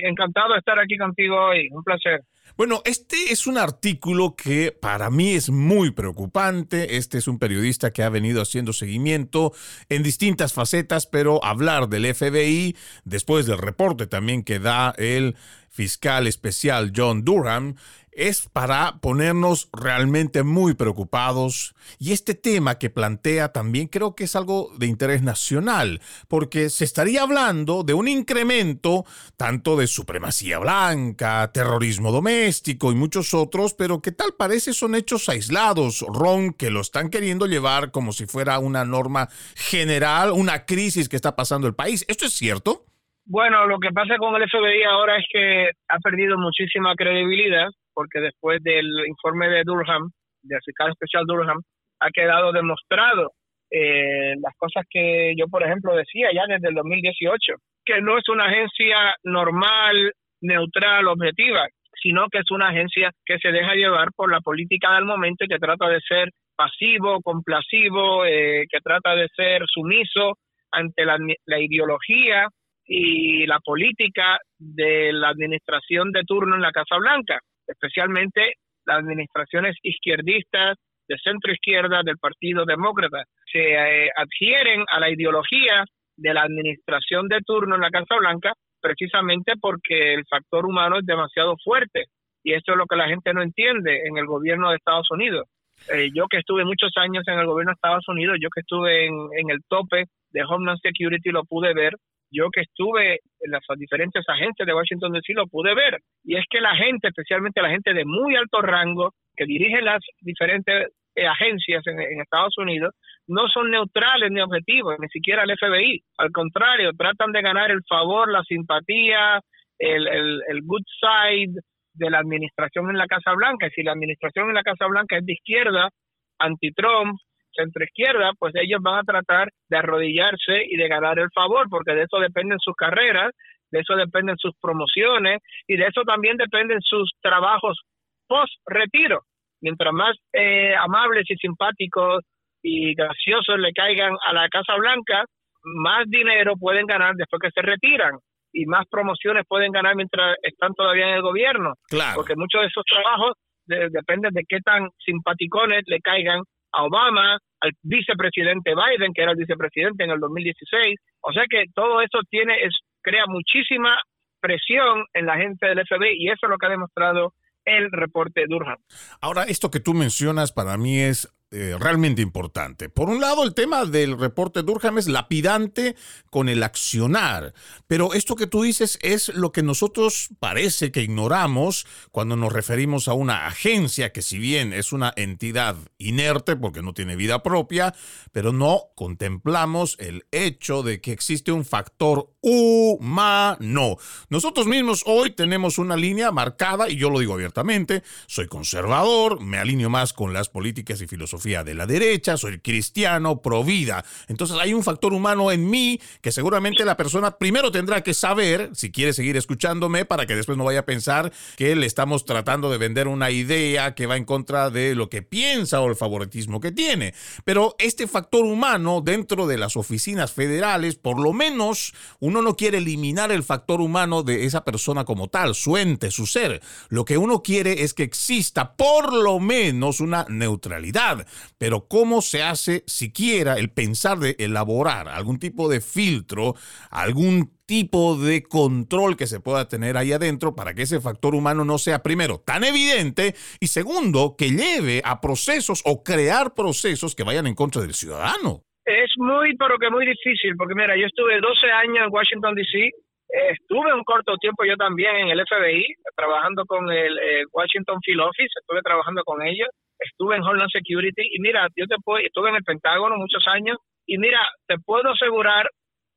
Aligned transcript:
Encantado 0.04 0.52
de 0.52 0.58
estar 0.58 0.78
aquí 0.78 0.96
contigo 0.96 1.36
hoy. 1.36 1.68
Un 1.70 1.82
placer. 1.82 2.22
Bueno, 2.56 2.80
este 2.86 3.32
es 3.32 3.46
un 3.46 3.58
artículo 3.58 4.34
que 4.34 4.72
para 4.72 5.10
mí 5.10 5.32
es 5.32 5.50
muy 5.50 5.90
preocupante. 5.90 6.96
Este 6.96 7.18
es 7.18 7.28
un 7.28 7.38
periodista 7.38 7.92
que 7.92 8.02
ha 8.02 8.08
venido 8.08 8.40
haciendo 8.40 8.72
seguimiento 8.72 9.52
en 9.90 10.02
distintas 10.02 10.54
facetas, 10.54 11.06
pero 11.06 11.44
hablar 11.44 11.88
del 11.88 12.14
FBI, 12.14 12.74
después 13.04 13.44
del 13.44 13.58
reporte 13.58 14.06
también 14.06 14.42
que 14.42 14.58
da 14.58 14.94
el 14.96 15.36
fiscal 15.68 16.26
especial 16.26 16.92
John 16.96 17.22
Durham, 17.22 17.74
es 18.16 18.48
para 18.52 18.98
ponernos 19.00 19.68
realmente 19.72 20.42
muy 20.42 20.74
preocupados. 20.74 21.74
Y 21.98 22.12
este 22.12 22.34
tema 22.34 22.78
que 22.78 22.90
plantea 22.90 23.52
también 23.52 23.88
creo 23.88 24.14
que 24.14 24.24
es 24.24 24.34
algo 24.34 24.72
de 24.76 24.86
interés 24.86 25.22
nacional, 25.22 26.00
porque 26.26 26.70
se 26.70 26.84
estaría 26.84 27.22
hablando 27.22 27.84
de 27.84 27.94
un 27.94 28.08
incremento 28.08 29.04
tanto 29.36 29.76
de 29.76 29.86
supremacía 29.86 30.58
blanca, 30.58 31.50
terrorismo 31.52 32.10
doméstico 32.10 32.90
y 32.90 32.94
muchos 32.94 33.34
otros, 33.34 33.74
pero 33.74 34.00
que 34.00 34.12
tal 34.12 34.34
parece 34.34 34.72
son 34.72 34.94
hechos 34.94 35.28
aislados, 35.28 36.04
Ron, 36.08 36.54
que 36.54 36.70
lo 36.70 36.80
están 36.80 37.10
queriendo 37.10 37.46
llevar 37.46 37.90
como 37.90 38.12
si 38.12 38.26
fuera 38.26 38.58
una 38.58 38.84
norma 38.84 39.28
general, 39.54 40.32
una 40.32 40.64
crisis 40.64 41.08
que 41.08 41.16
está 41.16 41.36
pasando 41.36 41.66
el 41.66 41.74
país. 41.74 42.04
¿Esto 42.08 42.24
es 42.26 42.32
cierto? 42.32 42.85
Bueno, 43.28 43.66
lo 43.66 43.80
que 43.80 43.90
pasa 43.90 44.18
con 44.18 44.40
el 44.40 44.48
FBI 44.48 44.84
ahora 44.84 45.16
es 45.16 45.24
que 45.28 45.70
ha 45.88 45.98
perdido 45.98 46.38
muchísima 46.38 46.94
credibilidad 46.94 47.68
porque 47.92 48.20
después 48.20 48.62
del 48.62 48.86
informe 49.08 49.48
de 49.48 49.64
Durham, 49.64 50.10
del 50.42 50.60
fiscal 50.64 50.90
especial 50.90 51.24
Durham, 51.26 51.60
ha 51.98 52.10
quedado 52.10 52.52
demostrado 52.52 53.32
eh, 53.68 54.34
las 54.40 54.54
cosas 54.56 54.84
que 54.88 55.34
yo, 55.36 55.48
por 55.48 55.64
ejemplo, 55.64 55.96
decía 55.96 56.28
ya 56.32 56.44
desde 56.46 56.68
el 56.68 56.74
2018, 56.76 57.54
que 57.84 58.00
no 58.00 58.16
es 58.16 58.28
una 58.28 58.44
agencia 58.44 59.16
normal, 59.24 60.12
neutral, 60.40 61.08
objetiva, 61.08 61.66
sino 62.00 62.28
que 62.30 62.38
es 62.38 62.50
una 62.52 62.68
agencia 62.68 63.10
que 63.24 63.38
se 63.38 63.50
deja 63.50 63.74
llevar 63.74 64.10
por 64.14 64.30
la 64.30 64.40
política 64.40 64.94
del 64.94 65.04
momento 65.04 65.44
y 65.44 65.48
que 65.48 65.58
trata 65.58 65.88
de 65.88 65.98
ser 66.00 66.30
pasivo, 66.54 67.20
complacivo, 67.22 68.24
eh, 68.24 68.66
que 68.70 68.78
trata 68.80 69.16
de 69.16 69.26
ser 69.34 69.62
sumiso 69.66 70.38
ante 70.70 71.04
la, 71.04 71.18
la 71.46 71.58
ideología 71.58 72.46
y 72.86 73.46
la 73.46 73.58
política 73.60 74.38
de 74.58 75.12
la 75.12 75.28
administración 75.28 76.12
de 76.12 76.22
turno 76.24 76.54
en 76.54 76.62
la 76.62 76.72
Casa 76.72 76.96
Blanca 76.98 77.40
especialmente 77.66 78.54
las 78.84 78.98
administraciones 78.98 79.76
izquierdistas 79.82 80.76
de 81.08 81.18
centro 81.18 81.52
izquierda 81.52 82.02
del 82.04 82.18
Partido 82.18 82.64
Demócrata, 82.64 83.24
se 83.50 83.74
eh, 83.74 84.10
adhieren 84.16 84.84
a 84.88 85.00
la 85.00 85.10
ideología 85.10 85.84
de 86.16 86.34
la 86.34 86.42
administración 86.42 87.28
de 87.28 87.40
turno 87.42 87.74
en 87.74 87.80
la 87.80 87.90
Casa 87.90 88.16
Blanca 88.18 88.52
precisamente 88.80 89.54
porque 89.60 90.14
el 90.14 90.24
factor 90.28 90.66
humano 90.66 90.98
es 90.98 91.06
demasiado 91.06 91.56
fuerte 91.62 92.04
y 92.42 92.52
eso 92.52 92.72
es 92.72 92.76
lo 92.76 92.86
que 92.86 92.96
la 92.96 93.08
gente 93.08 93.32
no 93.34 93.42
entiende 93.42 94.02
en 94.04 94.16
el 94.18 94.26
gobierno 94.26 94.70
de 94.70 94.76
Estados 94.76 95.10
Unidos. 95.10 95.46
Eh, 95.92 96.10
yo 96.14 96.26
que 96.28 96.38
estuve 96.38 96.64
muchos 96.64 96.92
años 96.96 97.24
en 97.26 97.38
el 97.38 97.46
gobierno 97.46 97.70
de 97.70 97.74
Estados 97.74 98.08
Unidos, 98.08 98.38
yo 98.40 98.48
que 98.50 98.60
estuve 98.60 99.06
en, 99.06 99.14
en 99.36 99.50
el 99.50 99.58
tope 99.68 100.04
de 100.30 100.44
Homeland 100.44 100.78
Security 100.80 101.30
lo 101.30 101.44
pude 101.44 101.74
ver 101.74 101.94
yo 102.30 102.48
que 102.50 102.62
estuve 102.62 103.20
en 103.40 103.50
las 103.50 103.62
diferentes 103.76 104.24
agencias 104.28 104.66
de 104.66 104.74
Washington 104.74 105.12
DC 105.12 105.32
lo 105.34 105.46
pude 105.46 105.74
ver. 105.74 106.00
Y 106.24 106.36
es 106.36 106.44
que 106.48 106.60
la 106.60 106.74
gente, 106.74 107.08
especialmente 107.08 107.62
la 107.62 107.70
gente 107.70 107.94
de 107.94 108.04
muy 108.04 108.36
alto 108.36 108.60
rango, 108.60 109.14
que 109.36 109.44
dirige 109.44 109.82
las 109.82 110.00
diferentes 110.20 110.88
eh, 111.14 111.26
agencias 111.26 111.86
en, 111.86 112.20
Estados 112.20 112.56
Unidos, 112.58 112.94
no 113.26 113.48
son 113.48 113.70
neutrales 113.70 114.30
ni 114.30 114.40
objetivos, 114.40 114.96
ni 114.98 115.08
siquiera 115.08 115.44
el 115.44 115.56
FBI. 115.56 116.02
Al 116.18 116.30
contrario, 116.30 116.92
tratan 116.96 117.32
de 117.32 117.42
ganar 117.42 117.70
el 117.70 117.82
favor, 117.88 118.30
la 118.30 118.42
simpatía, 118.42 119.40
el, 119.78 120.06
el, 120.08 120.42
el 120.48 120.62
good 120.62 120.84
side 121.00 121.60
de 121.94 122.10
la 122.10 122.18
administración 122.18 122.90
en 122.90 122.98
la 122.98 123.06
Casa 123.06 123.32
Blanca. 123.34 123.66
Y 123.66 123.70
si 123.70 123.82
la 123.82 123.92
administración 123.92 124.48
en 124.48 124.54
la 124.54 124.62
Casa 124.62 124.86
Blanca 124.86 125.16
es 125.16 125.24
de 125.24 125.32
izquierda, 125.32 125.90
anti-Trump, 126.38 127.18
centro 127.56 127.84
izquierda, 127.84 128.32
pues 128.38 128.54
ellos 128.56 128.80
van 128.82 129.00
a 129.00 129.02
tratar 129.02 129.48
de 129.68 129.76
arrodillarse 129.76 130.64
y 130.68 130.76
de 130.76 130.88
ganar 130.88 131.18
el 131.18 131.28
favor, 131.34 131.66
porque 131.68 131.94
de 131.94 132.02
eso 132.02 132.18
dependen 132.18 132.58
sus 132.60 132.74
carreras, 132.74 133.32
de 133.70 133.80
eso 133.80 133.96
dependen 133.96 134.36
sus 134.38 134.52
promociones 134.60 135.40
y 135.66 135.76
de 135.76 135.86
eso 135.86 136.02
también 136.02 136.36
dependen 136.36 136.80
sus 136.80 137.10
trabajos 137.20 137.80
post-retiro. 138.28 139.22
Mientras 139.60 139.92
más 139.92 140.16
eh, 140.32 140.74
amables 140.76 141.24
y 141.28 141.36
simpáticos 141.36 142.22
y 142.62 142.94
graciosos 142.94 143.58
le 143.58 143.72
caigan 143.72 144.14
a 144.26 144.32
la 144.32 144.48
Casa 144.48 144.76
Blanca, 144.76 145.24
más 145.62 146.04
dinero 146.06 146.54
pueden 146.58 146.86
ganar 146.86 147.14
después 147.16 147.40
que 147.40 147.50
se 147.50 147.62
retiran 147.62 148.18
y 148.52 148.66
más 148.66 148.86
promociones 148.88 149.44
pueden 149.48 149.72
ganar 149.72 149.96
mientras 149.96 150.36
están 150.42 150.72
todavía 150.74 151.08
en 151.08 151.14
el 151.16 151.22
gobierno. 151.22 151.74
Porque 152.14 152.36
muchos 152.36 152.62
de 152.62 152.68
esos 152.68 152.84
trabajos 152.84 153.32
dependen 153.66 154.32
de 154.32 154.44
qué 154.48 154.60
tan 154.60 154.88
simpaticones 155.04 155.82
le 155.86 156.00
caigan 156.00 156.40
a 156.72 156.84
Obama, 156.84 157.38
al 157.60 157.72
vicepresidente 157.82 158.72
Biden, 158.74 159.12
que 159.12 159.22
era 159.22 159.32
el 159.32 159.38
vicepresidente 159.38 160.04
en 160.04 160.10
el 160.10 160.20
2016. 160.20 160.98
O 161.20 161.32
sea 161.32 161.44
que 161.48 161.64
todo 161.74 162.00
eso 162.00 162.18
tiene, 162.28 162.54
es, 162.62 162.74
crea 163.02 163.24
muchísima 163.26 163.98
presión 164.40 165.04
en 165.14 165.26
la 165.26 165.36
gente 165.36 165.66
del 165.66 165.80
FBI 165.86 166.16
y 166.18 166.28
eso 166.28 166.46
es 166.46 166.50
lo 166.50 166.58
que 166.58 166.66
ha 166.66 166.70
demostrado 166.70 167.32
el 167.64 167.90
reporte 167.90 168.44
Durham. 168.48 168.78
Ahora, 169.20 169.42
esto 169.44 169.70
que 169.70 169.80
tú 169.80 169.92
mencionas 169.92 170.52
para 170.52 170.76
mí 170.76 171.00
es 171.00 171.35
eh, 171.58 171.74
realmente 171.80 172.20
importante. 172.20 172.90
Por 172.90 173.08
un 173.08 173.18
lado, 173.18 173.42
el 173.42 173.54
tema 173.54 173.86
del 173.86 174.18
reporte 174.18 174.62
Durham 174.62 174.98
es 174.98 175.08
lapidante 175.08 175.96
con 176.28 176.50
el 176.50 176.62
accionar, 176.62 177.54
pero 177.86 178.12
esto 178.12 178.36
que 178.36 178.46
tú 178.46 178.60
dices 178.60 178.98
es 179.00 179.30
lo 179.30 179.52
que 179.52 179.62
nosotros 179.62 180.28
parece 180.38 180.92
que 180.92 181.02
ignoramos 181.02 181.86
cuando 182.12 182.36
nos 182.36 182.52
referimos 182.52 183.08
a 183.08 183.14
una 183.14 183.46
agencia 183.46 184.12
que 184.12 184.20
si 184.20 184.38
bien 184.38 184.74
es 184.74 184.92
una 184.92 185.14
entidad 185.16 185.76
inerte 185.96 186.56
porque 186.56 186.82
no 186.82 186.92
tiene 186.92 187.16
vida 187.16 187.42
propia, 187.42 187.94
pero 188.32 188.52
no 188.52 188.90
contemplamos 188.94 189.96
el 189.98 190.26
hecho 190.32 190.82
de 190.82 191.00
que 191.00 191.12
existe 191.12 191.52
un 191.52 191.64
factor 191.64 192.34
humano. 192.42 193.96
Nosotros 194.28 194.66
mismos 194.66 195.04
hoy 195.06 195.30
tenemos 195.30 195.78
una 195.78 195.96
línea 195.96 196.30
marcada, 196.32 196.90
y 196.90 196.96
yo 196.96 197.08
lo 197.08 197.18
digo 197.18 197.32
abiertamente, 197.32 198.02
soy 198.26 198.46
conservador, 198.46 199.40
me 199.40 199.56
alineo 199.56 199.88
más 199.88 200.12
con 200.12 200.34
las 200.34 200.50
políticas 200.50 201.00
y 201.00 201.06
filosofía 201.46 201.64
de 201.64 201.74
la 201.74 201.86
derecha, 201.86 202.36
soy 202.36 202.58
cristiano, 202.58 203.40
pro 203.40 203.62
vida. 203.62 204.04
Entonces 204.28 204.56
hay 204.60 204.74
un 204.74 204.82
factor 204.82 205.12
humano 205.12 205.52
en 205.52 205.68
mí 205.70 206.00
que 206.20 206.32
seguramente 206.32 206.84
la 206.84 206.96
persona 206.96 207.38
primero 207.38 207.70
tendrá 207.70 208.02
que 208.02 208.14
saber, 208.14 208.70
si 208.74 208.90
quiere 208.90 209.12
seguir 209.12 209.36
escuchándome, 209.36 210.04
para 210.04 210.26
que 210.26 210.34
después 210.34 210.58
no 210.58 210.64
vaya 210.64 210.80
a 210.80 210.86
pensar 210.86 211.32
que 211.56 211.76
le 211.76 211.86
estamos 211.86 212.24
tratando 212.24 212.70
de 212.70 212.78
vender 212.78 213.06
una 213.06 213.30
idea 213.30 213.94
que 213.94 214.06
va 214.06 214.16
en 214.16 214.24
contra 214.24 214.70
de 214.70 214.94
lo 214.94 215.08
que 215.08 215.22
piensa 215.22 215.80
o 215.80 215.88
el 215.88 215.96
favoritismo 215.96 216.60
que 216.60 216.72
tiene. 216.72 217.14
Pero 217.44 217.76
este 217.78 218.06
factor 218.06 218.44
humano 218.44 219.00
dentro 219.00 219.46
de 219.46 219.58
las 219.58 219.76
oficinas 219.76 220.32
federales, 220.32 220.96
por 220.96 221.20
lo 221.20 221.32
menos 221.32 221.94
uno 222.18 222.42
no 222.42 222.56
quiere 222.56 222.78
eliminar 222.78 223.30
el 223.30 223.44
factor 223.44 223.80
humano 223.80 224.22
de 224.22 224.46
esa 224.46 224.64
persona 224.64 225.04
como 225.04 225.28
tal, 225.28 225.54
su 225.54 225.76
ente, 225.76 226.10
su 226.10 226.26
ser. 226.26 226.60
Lo 226.88 227.04
que 227.04 227.18
uno 227.18 227.42
quiere 227.42 227.84
es 227.84 227.94
que 227.94 228.02
exista 228.02 228.74
por 228.74 229.12
lo 229.12 229.38
menos 229.38 230.00
una 230.00 230.26
neutralidad. 230.28 231.25
Pero 231.58 231.86
¿cómo 231.88 232.22
se 232.22 232.42
hace 232.42 232.84
siquiera 232.86 233.54
el 233.54 233.70
pensar 233.70 234.18
de 234.18 234.36
elaborar 234.38 235.08
algún 235.08 235.38
tipo 235.38 235.68
de 235.68 235.80
filtro, 235.80 236.54
algún 236.90 237.52
tipo 237.66 238.16
de 238.16 238.42
control 238.44 239.16
que 239.16 239.26
se 239.26 239.40
pueda 239.40 239.68
tener 239.68 239.96
ahí 239.96 240.12
adentro 240.12 240.54
para 240.54 240.74
que 240.74 240.82
ese 240.82 241.00
factor 241.00 241.34
humano 241.34 241.64
no 241.64 241.78
sea 241.78 242.02
primero 242.02 242.38
tan 242.38 242.64
evidente 242.64 243.34
y 243.60 243.66
segundo 243.66 244.36
que 244.38 244.50
lleve 244.50 245.02
a 245.04 245.20
procesos 245.20 245.82
o 245.84 246.02
crear 246.04 246.54
procesos 246.54 247.14
que 247.14 247.24
vayan 247.24 247.46
en 247.46 247.54
contra 247.54 247.82
del 247.82 247.94
ciudadano. 247.94 248.62
Es 248.84 249.10
muy, 249.16 249.56
pero 249.56 249.78
que 249.78 249.90
muy 249.90 250.06
difícil, 250.06 250.54
porque 250.56 250.74
mira, 250.76 250.96
yo 250.96 251.06
estuve 251.06 251.40
12 251.40 251.66
años 251.72 252.06
en 252.06 252.12
Washington, 252.12 252.54
D.C., 252.54 252.92
estuve 253.28 253.92
un 253.92 254.04
corto 254.04 254.36
tiempo 254.36 254.64
yo 254.64 254.76
también 254.76 255.16
en 255.16 255.28
el 255.28 255.44
FBI, 255.46 255.84
trabajando 256.14 256.64
con 256.64 256.90
el 256.90 257.18
eh, 257.18 257.44
Washington 257.52 257.98
Field 258.04 258.20
Office, 258.20 258.52
estuve 258.60 258.82
trabajando 258.82 259.22
con 259.24 259.44
ellos, 259.46 259.68
estuve 259.98 260.36
en 260.36 260.42
Homeland 260.42 260.70
Security, 260.70 261.22
y 261.32 261.40
mira, 261.40 261.68
yo 261.76 261.86
te 261.86 261.96
puedo, 262.02 262.24
estuve 262.24 262.50
en 262.50 262.56
el 262.56 262.64
Pentágono 262.64 263.16
muchos 263.16 263.46
años, 263.48 263.78
y 264.06 264.18
mira, 264.18 264.40
te 264.66 264.76
puedo 264.78 265.10
asegurar 265.10 265.68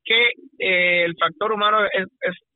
que 0.04 0.32
eh, 0.58 1.04
el 1.04 1.16
factor 1.18 1.52
humano 1.52 1.84
es, 1.92 2.06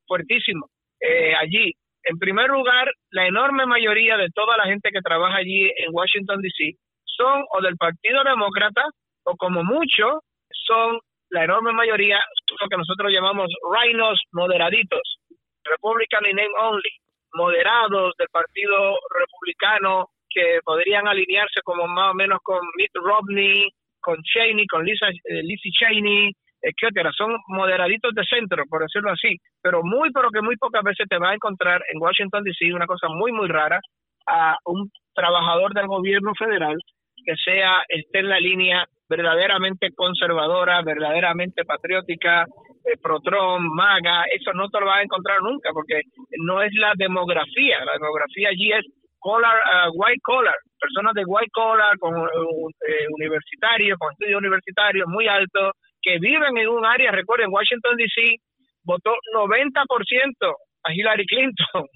fuertísimo 0.07 0.69
eh, 1.01 1.35
allí. 1.35 1.73
En 2.05 2.19
primer 2.19 2.49
lugar, 2.51 2.91
la 3.11 3.27
enorme 3.27 3.65
mayoría 3.65 4.17
de 4.17 4.29
toda 4.35 4.57
la 4.59 4.65
gente 4.65 4.91
que 4.91 5.01
trabaja 5.01 5.37
allí 5.37 5.65
en 5.65 5.89
Washington, 5.93 6.43
D.C., 6.43 6.77
son 7.05 7.45
o 7.51 7.63
del 7.63 7.77
Partido 7.77 8.23
Demócrata 8.25 8.83
o 9.25 9.37
como 9.37 9.65
mucho 9.65 10.21
son 10.51 10.99
la 11.35 11.45
enorme 11.45 11.73
mayoría 11.73 12.21
lo 12.63 12.69
que 12.69 12.77
nosotros 12.77 13.11
llamamos 13.13 13.51
rhinos 13.75 14.21
moderaditos, 14.33 15.19
Republican 15.65 16.25
in 16.31 16.37
name 16.37 16.55
only, 16.61 16.95
moderados 17.35 18.15
del 18.17 18.29
Partido 18.31 18.97
Republicano 19.11 20.11
que 20.31 20.61
podrían 20.65 21.09
alinearse 21.09 21.61
como 21.65 21.89
más 21.89 22.13
o 22.13 22.15
menos 22.15 22.39
con 22.43 22.61
Mitt 22.77 22.93
Romney, 22.95 23.69
con 24.01 24.17
Cheney, 24.23 24.67
con 24.67 24.85
Lisa, 24.85 25.09
eh, 25.09 25.43
Lizzie 25.43 25.73
Cheney, 25.73 26.31
etcétera. 26.63 27.11
Son 27.13 27.37
moderaditos 27.49 28.15
de 28.15 28.25
centro, 28.25 28.63
por 28.69 28.83
decirlo 28.83 29.11
así, 29.11 29.37
pero 29.61 29.83
muy, 29.83 30.13
pero 30.13 30.31
que 30.31 30.41
muy 30.41 30.57
pocas 30.57 30.85
veces 30.85 31.07
te 31.09 31.19
va 31.19 31.31
a 31.31 31.35
encontrar 31.35 31.83
en 31.93 32.01
Washington 32.01 32.45
D.C. 32.45 32.73
una 32.73 32.87
cosa 32.87 33.09
muy, 33.09 33.33
muy 33.33 33.49
rara 33.49 33.81
a 34.29 34.57
un 34.67 34.89
trabajador 35.15 35.75
del 35.75 35.89
gobierno 35.89 36.33
federal 36.39 36.77
que 37.25 37.35
sea 37.37 37.83
esté 37.89 38.21
en 38.21 38.29
la 38.29 38.39
línea 38.39 38.87
verdaderamente 39.09 39.91
conservadora, 39.95 40.83
verdaderamente 40.83 41.65
patriótica, 41.65 42.45
eh, 42.85 42.97
pro-Trump, 43.01 43.73
MAGA, 43.75 44.25
eso 44.35 44.53
no 44.53 44.69
te 44.69 44.81
lo 44.81 44.87
vas 44.87 44.99
a 44.99 45.03
encontrar 45.03 45.41
nunca 45.43 45.71
porque 45.73 46.03
no 46.39 46.63
es 46.63 46.73
la 46.75 46.93
demografía, 46.97 47.85
la 47.85 47.93
demografía 47.93 48.49
allí 48.49 48.73
es 48.73 48.85
collar, 49.19 49.57
uh, 49.57 49.91
white 49.95 50.21
collar, 50.23 50.55
personas 50.79 51.15
de 51.15 51.25
white 51.25 51.51
collar, 51.53 51.97
con 51.99 52.15
eh, 52.15 53.07
universitarios, 53.17 53.99
con 53.99 54.13
estudios 54.13 54.39
universitarios 54.39 55.09
muy 55.09 55.27
altos, 55.29 55.73
que 56.03 56.19
viven 56.19 56.59
en 56.59 56.69
un 56.69 56.85
área, 56.85 57.11
recuerden, 57.11 57.49
Washington 57.51 57.97
D.C. 57.97 58.37
votó 58.85 59.15
90% 59.35 60.55
a 60.85 60.93
Hillary 60.93 61.25
Clinton. 61.25 61.87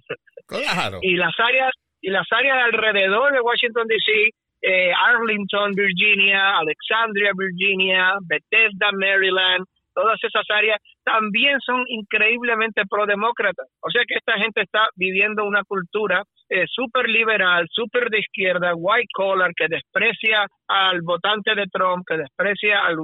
Claro. 0.47 0.99
y 1.03 1.17
las 1.17 1.35
áreas 1.39 1.73
y 2.01 2.11
las 2.11 2.27
áreas 2.31 2.65
alrededor 2.65 3.33
de 3.33 3.41
Washington 3.41 3.87
D.C 3.87 4.31
eh, 4.63 4.93
Arlington, 4.93 5.73
Virginia, 5.73 6.59
Alexandria, 6.59 7.33
Virginia, 7.37 8.15
Bethesda, 8.27 8.91
Maryland, 8.93 9.65
todas 9.99 10.19
esas 10.23 10.45
áreas 10.51 10.79
también 11.03 11.59
son 11.61 11.83
increíblemente 11.89 12.83
pro-demócratas. 12.89 13.67
O 13.81 13.91
sea 13.91 14.03
que 14.07 14.15
esta 14.15 14.35
gente 14.35 14.63
está 14.63 14.87
viviendo 14.95 15.45
una 15.45 15.65
cultura 15.65 16.23
eh, 16.49 16.67
súper 16.69 17.09
liberal, 17.09 17.67
súper 17.71 18.09
de 18.09 18.21
izquierda, 18.21 18.75
white 18.77 19.09
collar, 19.13 19.51
que 19.57 19.67
desprecia 19.69 20.47
al 20.69 21.03
votante 21.03 21.55
de 21.55 21.67
Trump, 21.67 22.05
que 22.07 22.17
desprecia 22.17 22.79
al, 22.81 22.99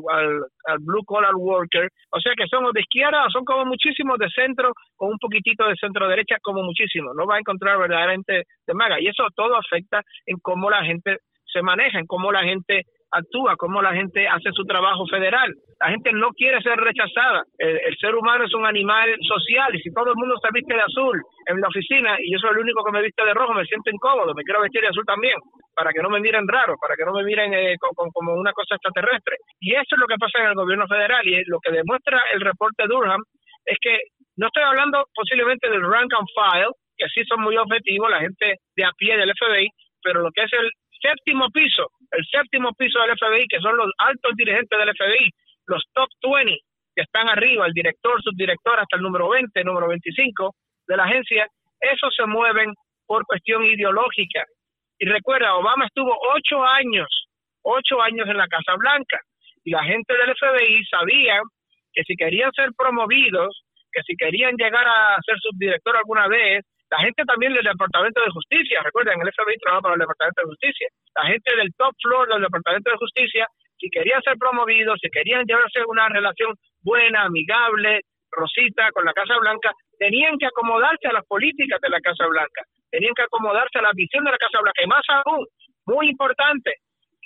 al, 0.67 0.79
blue 0.81 1.05
collar 1.05 1.35
worker. 1.35 1.89
O 2.11 2.21
sea 2.21 2.33
que 2.37 2.47
son 2.47 2.71
de 2.73 2.81
izquierda, 2.81 3.27
son 3.33 3.45
como 3.45 3.65
muchísimos 3.65 4.17
de 4.19 4.29
centro, 4.31 4.73
con 4.95 5.11
un 5.11 5.19
poquitito 5.19 5.67
de 5.67 5.75
centro 5.75 6.07
derecha, 6.07 6.37
como 6.43 6.63
muchísimos. 6.63 7.13
No 7.17 7.27
va 7.27 7.37
a 7.37 7.41
encontrar 7.41 7.77
verdaderamente 7.79 8.45
de 8.67 8.75
maga. 8.75 9.01
Y 9.01 9.09
eso 9.09 9.27
todo 9.35 9.57
afecta 9.57 10.01
en 10.27 10.39
cómo 10.41 10.71
la 10.71 10.85
gente 10.85 11.19
se 11.55 11.63
maneja, 11.63 11.99
en 11.99 12.07
cómo 12.07 12.33
la 12.33 12.43
gente 12.43 12.83
actúa, 13.15 13.55
cómo 13.57 13.81
la 13.81 13.95
gente 13.95 14.27
hace 14.27 14.51
su 14.53 14.65
trabajo 14.65 15.07
federal. 15.07 15.55
La 15.81 15.91
gente 15.91 16.11
no 16.13 16.31
quiere 16.31 16.61
ser 16.61 16.77
rechazada. 16.77 17.43
El, 17.59 17.97
ser 17.97 18.15
humano 18.15 18.45
es 18.45 18.55
un 18.55 18.67
animal 18.67 19.09
social 19.23 19.75
y 19.75 19.81
si 19.81 19.95
todo 19.95 20.11
el 20.11 20.17
mundo 20.17 20.35
se 20.43 20.51
viste 20.53 20.75
de 20.75 20.83
azul 20.83 21.23
en 21.47 21.61
la 21.61 21.69
oficina 21.69 22.17
y 22.19 22.33
yo 22.33 22.39
soy 22.39 22.51
el 22.51 22.67
único 22.67 22.83
que 22.85 22.91
me 22.91 23.03
viste 23.03 23.25
de 23.25 23.33
rojo, 23.33 23.55
me 23.55 23.65
siento 23.65 23.91
incómodo, 23.91 24.35
me 24.35 24.43
quiero 24.43 24.61
vestir 24.61 24.83
de 24.83 24.89
azul 24.89 25.05
también, 25.07 25.39
para 25.75 25.93
que 25.93 26.03
no 26.03 26.11
me 26.11 26.21
miren 26.21 26.47
raro, 26.49 26.75
para 26.81 26.97
que 26.97 27.05
no 27.05 27.13
me 27.13 27.23
miren 27.23 27.55
eh, 27.55 27.77
como 27.79 28.35
una 28.35 28.53
cosa 28.53 28.75
extraterrestre. 28.75 29.37
Y 29.61 29.73
eso 29.75 29.95
es 29.95 29.99
lo 29.99 30.07
que 30.07 30.19
pasa 30.19 30.43
en 30.43 30.51
el 30.51 30.55
gobierno 30.55 30.87
federal 30.89 31.23
y 31.25 31.39
lo 31.47 31.61
que 31.61 31.71
demuestra 31.71 32.21
el 32.35 32.41
reporte 32.41 32.85
Durham 32.89 33.23
es 33.65 33.79
que 33.81 33.99
no 34.37 34.49
estoy 34.49 34.65
hablando 34.65 35.05
posiblemente 35.15 35.71
del 35.71 35.83
rank 35.83 36.13
and 36.13 36.29
file, 36.35 36.75
que 36.97 37.07
sí 37.09 37.23
son 37.25 37.41
muy 37.43 37.57
objetivos, 37.57 38.11
la 38.11 38.21
gente 38.21 38.59
de 38.77 38.85
a 38.85 38.91
pie 38.99 39.17
del 39.17 39.33
FBI, 39.33 39.69
pero 40.03 40.21
lo 40.21 40.31
que 40.35 40.43
es 40.43 40.53
el 40.53 40.71
séptimo 41.05 41.51
piso, 41.51 41.91
el 42.13 42.25
séptimo 42.25 42.73
piso 42.73 42.99
del 43.01 43.17
FBI, 43.19 43.47
que 43.49 43.61
son 43.61 43.77
los 43.77 43.91
altos 43.99 44.33
dirigentes 44.37 44.79
del 44.79 44.89
FBI, 44.89 45.31
los 45.67 45.83
top 45.93 46.09
20 46.23 46.57
que 46.95 47.03
están 47.03 47.29
arriba, 47.29 47.67
el 47.67 47.73
director, 47.73 48.23
subdirector, 48.23 48.79
hasta 48.79 48.97
el 48.97 49.03
número 49.03 49.29
20, 49.29 49.65
número 49.65 49.89
25 49.89 50.55
de 50.87 50.97
la 50.97 51.05
agencia, 51.05 51.47
esos 51.81 52.15
se 52.15 52.25
mueven 52.25 52.73
por 53.07 53.25
cuestión 53.27 53.65
ideológica. 53.65 54.45
Y 54.99 55.07
recuerda, 55.07 55.57
Obama 55.57 55.87
estuvo 55.87 56.17
ocho 56.37 56.63
años, 56.63 57.09
ocho 57.63 58.01
años 58.01 58.29
en 58.29 58.37
la 58.37 58.47
Casa 58.47 58.77
Blanca, 58.79 59.19
y 59.65 59.73
la 59.73 59.83
gente 59.83 60.15
del 60.15 60.35
FBI 60.37 60.85
sabía 60.85 61.41
que 61.93 62.03
si 62.05 62.15
querían 62.15 62.53
ser 62.53 62.71
promovidos, 62.77 63.65
que 63.93 64.03
si 64.03 64.15
querían 64.17 64.55
llegar 64.57 64.87
a 64.87 65.17
ser 65.27 65.37
subdirector 65.41 65.97
alguna 65.97 66.29
vez, 66.29 66.65
la 66.91 66.99
gente 66.99 67.25
también 67.25 67.55
del 67.55 67.65
Departamento 67.65 68.21
de 68.21 68.31
Justicia, 68.31 68.83
recuerden, 68.83 69.21
el 69.21 69.33
FBI 69.33 69.59
trabaja 69.59 69.83
para 69.83 69.95
el 69.95 70.01
Departamento 70.01 70.43
de 70.43 70.49
Justicia, 70.49 70.89
la 71.17 71.25
gente 71.27 71.57
del 71.57 71.75
top 71.75 71.95
floor 72.03 72.29
del 72.29 72.43
Departamento 72.43 72.91
de 72.91 72.97
Justicia, 72.99 73.49
si 73.79 73.91
querían 73.91 74.23
ser 74.23 74.37
promovidos, 74.39 74.99
si 75.01 75.11
querían 75.11 75.45
llevarse 75.45 75.81
una 75.87 76.09
relación 76.09 76.55
buena, 76.83 77.25
amigable, 77.25 78.03
rosita 78.31 78.91
con 78.93 79.05
la 79.05 79.13
Casa 79.13 79.37
Blanca, 79.41 79.73
tenían 79.99 80.39
que 80.39 80.47
acomodarse 80.47 81.09
a 81.09 81.13
las 81.13 81.27
políticas 81.27 81.81
de 81.81 81.89
la 81.89 82.01
Casa 82.01 82.27
Blanca, 82.27 82.63
tenían 82.91 83.15
que 83.15 83.23
acomodarse 83.23 83.79
a 83.79 83.83
la 83.83 83.93
visión 83.95 84.25
de 84.25 84.31
la 84.31 84.39
Casa 84.39 84.61
Blanca. 84.61 84.83
Y 84.83 84.87
más 84.87 85.05
aún, 85.09 85.47
muy 85.87 86.09
importante, 86.11 86.75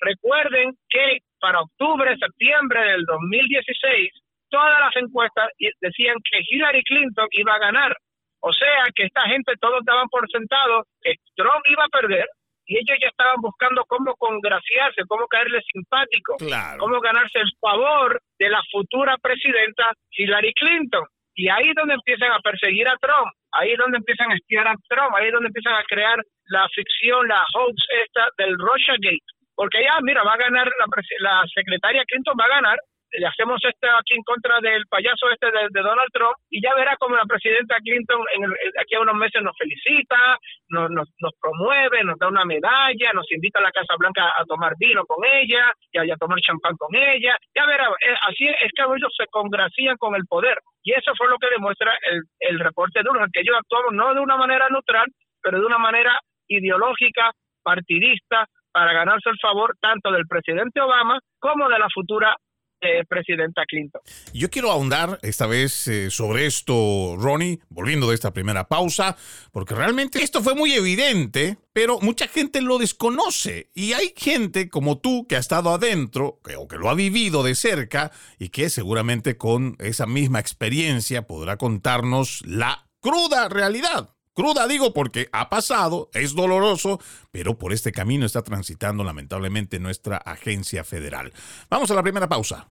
recuerden 0.01 0.73
que 0.89 1.19
para 1.41 1.61
octubre, 1.61 2.17
septiembre 2.17 2.81
del 2.93 3.05
2016, 3.05 4.11
todas 4.51 4.81
las 4.81 4.97
encuestas 4.97 5.49
decían 5.81 6.17
que 6.31 6.41
Hillary 6.49 6.83
Clinton 6.85 7.29
iba 7.33 7.55
a 7.55 7.59
ganar 7.59 7.97
o 8.41 8.53
sea 8.53 8.87
que 8.95 9.05
esta 9.05 9.23
gente 9.23 9.53
todos 9.61 9.85
daban 9.85 10.09
por 10.09 10.29
sentado 10.31 10.85
que 11.03 11.15
Trump 11.37 11.63
iba 11.67 11.85
a 11.85 11.89
perder 11.89 12.27
y 12.69 12.77
ellos 12.77 12.99
ya 13.01 13.09
estaban 13.09 13.41
buscando 13.41 13.83
cómo 13.89 14.15
congraciarse, 14.17 15.03
cómo 15.09 15.27
caerle 15.27 15.59
simpático, 15.73 16.37
cómo 16.79 17.01
ganarse 17.01 17.41
el 17.41 17.51
favor 17.59 18.21
de 18.39 18.51
la 18.51 18.61
futura 18.71 19.17
presidenta 19.17 19.91
Hillary 20.13 20.53
Clinton. 20.53 21.05
Y 21.35 21.49
ahí 21.49 21.71
es 21.71 21.75
donde 21.75 21.95
empiezan 21.95 22.31
a 22.31 22.41
perseguir 22.41 22.87
a 22.87 22.97
Trump, 23.01 23.33
ahí 23.53 23.73
es 23.73 23.79
donde 23.79 23.97
empiezan 23.97 24.31
a 24.31 24.35
espiar 24.35 24.69
a 24.69 24.75
Trump, 24.89 25.15
ahí 25.17 25.29
es 25.29 25.33
donde 25.33 25.49
empiezan 25.49 25.75
a 25.75 25.85
crear 25.85 26.19
la 26.47 26.69
ficción, 26.69 27.27
la 27.27 27.45
hoax 27.55 27.87
esta 28.05 28.29
del 28.37 28.59
Russiagate. 28.59 29.25
porque 29.55 29.83
ya, 29.83 29.99
mira, 30.03 30.23
va 30.25 30.35
a 30.35 30.45
ganar 30.45 30.67
la, 30.67 30.87
la 31.21 31.45
secretaria 31.55 32.05
Clinton, 32.05 32.37
va 32.39 32.45
a 32.45 32.57
ganar, 32.61 32.79
le 33.13 33.27
hacemos 33.27 33.61
esto 33.65 33.89
aquí 33.99 34.15
en 34.15 34.23
contra 34.23 34.61
del 34.61 34.87
payaso 34.87 35.31
este 35.31 35.47
de, 35.47 35.81
Donald 35.81 36.11
Trump 36.13 36.37
y 36.51 36.61
ya 36.63 36.75
verá 36.75 36.97
como 36.97 37.17
la 37.17 37.25
presidenta 37.25 37.77
Clinton 37.81 38.21
en 38.35 38.45
aquí 38.81 38.95
a 38.95 39.01
unos 39.01 39.15
meses 39.15 39.43
nos 39.43 39.57
felicita, 39.57 40.39
nos, 40.69 40.91
nos, 40.91 41.33
promueve, 41.41 42.05
nos 42.05 42.19
da 42.19 42.29
una 42.29 42.45
medalla, 42.45 43.13
nos 43.15 43.31
invita 43.33 43.61
a 43.61 43.63
la 43.63 43.73
Casa 43.73 43.95
Blanca 43.99 44.33
a 44.37 44.45
tomar 44.45 44.75
vino 44.79 45.05
con 45.07 45.25
ella 45.25 45.73
y 45.93 46.11
a, 46.11 46.17
tomar 46.17 46.41
champán 46.41 46.77
con 46.77 46.95
ella. 46.95 47.37
Ya 47.55 47.67
verá, 47.67 47.89
eh, 47.89 48.15
así 48.29 48.45
es 48.45 48.71
que 48.75 48.83
ellos 48.83 49.15
se 49.17 49.27
congracían 49.31 49.97
con 49.97 50.15
el 50.15 50.25
poder 50.27 50.59
y 50.83 50.93
eso 50.93 51.13
fue 51.17 51.29
lo 51.29 51.39
que 51.39 51.51
demuestra 51.51 51.97
el, 52.11 52.23
el 52.41 52.61
reporte 52.61 53.01
de 53.01 53.05
Durham, 53.05 53.31
que 53.33 53.41
ellos 53.41 53.57
actuamos 53.57 53.95
no 53.95 54.15
de 54.15 54.21
una 54.21 54.37
manera 54.37 54.69
neutral, 54.69 55.07
pero 55.43 55.61
de 55.61 55.67
una 55.67 55.79
manera 55.79 56.19
ideológica, 56.49 57.33
partidista, 57.63 58.47
para 58.73 58.93
ganarse 58.93 59.31
el 59.31 59.39
favor 59.41 59.75
tanto 59.81 60.13
del 60.13 60.27
presidente 60.27 60.81
Obama 60.81 61.19
como 61.39 61.69
de 61.69 61.79
la 61.79 61.89
futura 61.93 62.37
eh, 62.81 63.05
presidenta 63.09 63.63
Clinton. 63.67 64.01
Yo 64.33 64.51
quiero 64.51 64.71
ahondar 64.71 65.19
esta 65.23 65.47
vez 65.47 65.89
eh, 65.89 66.11
sobre 66.11 66.47
esto, 66.47 67.17
Ronnie, 67.19 67.59
volviendo 67.69 68.09
de 68.09 68.15
esta 68.15 68.33
primera 68.33 68.69
pausa, 68.69 69.17
porque 69.53 69.75
realmente 69.75 70.23
esto 70.23 70.43
fue 70.43 70.55
muy 70.55 70.73
evidente, 70.73 71.59
pero 71.73 71.99
mucha 72.01 72.29
gente 72.29 72.61
lo 72.61 72.79
desconoce 72.79 73.71
y 73.75 73.95
hay 73.95 74.13
gente 74.17 74.69
como 74.69 74.99
tú 74.99 75.27
que 75.27 75.37
ha 75.37 75.41
estado 75.41 75.71
adentro 75.71 76.41
o 76.57 76.69
que 76.69 76.77
lo 76.77 76.89
ha 76.89 76.95
vivido 76.95 77.43
de 77.43 77.55
cerca 77.55 78.13
y 78.39 78.51
que 78.51 78.71
seguramente 78.71 79.37
con 79.37 79.77
esa 79.81 80.07
misma 80.07 80.39
experiencia 80.39 81.27
podrá 81.27 81.57
contarnos 81.57 82.43
la 82.47 82.89
cruda 83.01 83.49
realidad. 83.49 84.15
Cruda 84.39 84.69
digo 84.69 84.93
porque 84.93 85.29
ha 85.33 85.49
pasado, 85.49 86.11
es 86.15 86.33
doloroso, 86.33 87.01
pero 87.33 87.59
por 87.59 87.73
este 87.73 87.91
camino 87.91 88.25
está 88.25 88.41
transitando 88.41 89.03
lamentablemente 89.03 89.81
nuestra 89.81 90.19
agencia 90.19 90.85
federal. 90.85 91.33
Vamos 91.69 91.91
a 91.91 91.95
la 91.95 92.05
primera 92.05 92.29
pausa. 92.29 92.69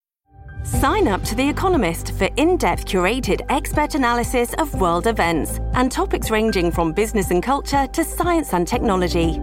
Sign 0.62 1.08
up 1.08 1.24
to 1.24 1.34
The 1.34 1.48
Economist 1.48 2.10
for 2.18 2.28
in 2.36 2.58
depth 2.58 2.84
curated 2.84 3.46
expert 3.48 3.94
analysis 3.94 4.52
of 4.58 4.74
world 4.74 5.06
events 5.06 5.58
and 5.72 5.90
topics 5.90 6.30
ranging 6.30 6.70
from 6.70 6.92
business 6.92 7.30
and 7.30 7.42
culture 7.42 7.86
to 7.94 8.04
science 8.04 8.52
and 8.52 8.68
technology. 8.68 9.40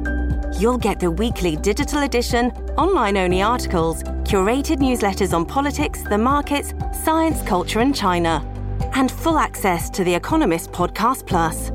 You'll 0.59 0.77
get 0.77 0.99
the 0.99 1.09
weekly 1.09 1.55
digital 1.55 2.03
edition, 2.03 2.51
online 2.77 3.17
only 3.17 3.41
articles, 3.41 4.03
curated 4.25 4.77
newsletters 4.77 5.33
on 5.33 5.43
politics, 5.43 6.03
the 6.03 6.19
markets, 6.19 6.75
science, 7.03 7.41
culture, 7.47 7.79
and 7.79 7.95
China, 7.95 8.45
and 8.93 9.11
full 9.11 9.39
access 9.39 9.89
to 9.89 10.03
The 10.03 10.13
Economist 10.13 10.71
Podcast 10.71 11.25
Plus. 11.25 11.71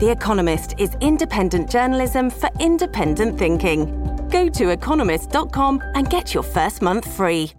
The 0.00 0.10
Economist 0.10 0.74
is 0.78 0.96
independent 1.00 1.70
journalism 1.70 2.30
for 2.30 2.50
independent 2.60 3.38
thinking. 3.38 3.86
Go 4.30 4.48
to 4.48 4.70
economist.com 4.70 5.82
and 5.94 6.10
get 6.10 6.34
your 6.34 6.42
first 6.42 6.82
month 6.82 7.06
free. 7.16 7.52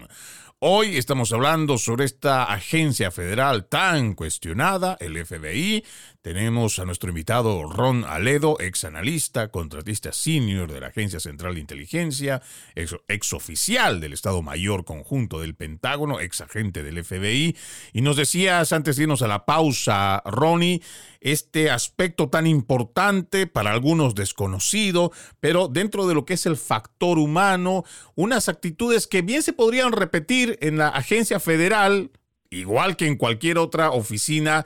Hoy 0.68 0.98
estamos 0.98 1.32
hablando 1.32 1.78
sobre 1.78 2.06
esta 2.06 2.46
agencia 2.46 3.12
federal 3.12 3.66
tan 3.66 4.16
cuestionada, 4.16 4.98
el 5.00 5.24
FBI. 5.24 5.86
Tenemos 6.26 6.80
a 6.80 6.86
nuestro 6.86 7.10
invitado 7.10 7.66
Ron 7.66 8.04
Aledo, 8.04 8.58
ex 8.60 8.84
analista, 8.84 9.50
contratista 9.50 10.12
senior 10.12 10.72
de 10.72 10.80
la 10.80 10.88
Agencia 10.88 11.20
Central 11.20 11.54
de 11.54 11.62
Inteligencia, 11.62 12.42
ex, 12.74 13.32
oficial 13.34 14.00
del 14.00 14.14
Estado 14.14 14.42
Mayor 14.42 14.86
Conjunto 14.86 15.40
del 15.40 15.54
Pentágono, 15.54 16.20
ex 16.20 16.42
agente 16.42 16.82
del 16.82 17.04
FBI. 17.04 17.56
Y 17.94 18.02
nos 18.02 18.18
decías 18.18 18.74
antes 18.74 18.96
de 18.96 19.04
irnos 19.04 19.22
a 19.22 19.28
la 19.28 19.46
pausa, 19.46 20.24
Ronnie, 20.26 20.82
este 21.22 21.70
aspecto 21.70 22.28
tan 22.28 22.48
importante, 22.48 23.46
para 23.46 23.70
algunos 23.70 24.16
desconocido, 24.16 25.12
pero 25.40 25.68
dentro 25.68 26.08
de 26.08 26.16
lo 26.16 26.26
que 26.26 26.34
es 26.34 26.48
el 26.48 26.58
factor 26.58 27.20
humano, 27.20 27.84
unas 28.16 28.50
actitudes 28.50 29.06
que 29.06 29.22
bien 29.22 29.44
se 29.44 29.54
podrían 29.54 29.92
repetir 29.92 30.58
en 30.62 30.80
la 30.80 30.88
agencia 30.88 31.40
federal, 31.40 32.10
igual 32.50 32.98
que 32.98 33.06
en 33.06 33.16
cualquier 33.16 33.60
otra 33.60 33.92
oficina 33.92 34.66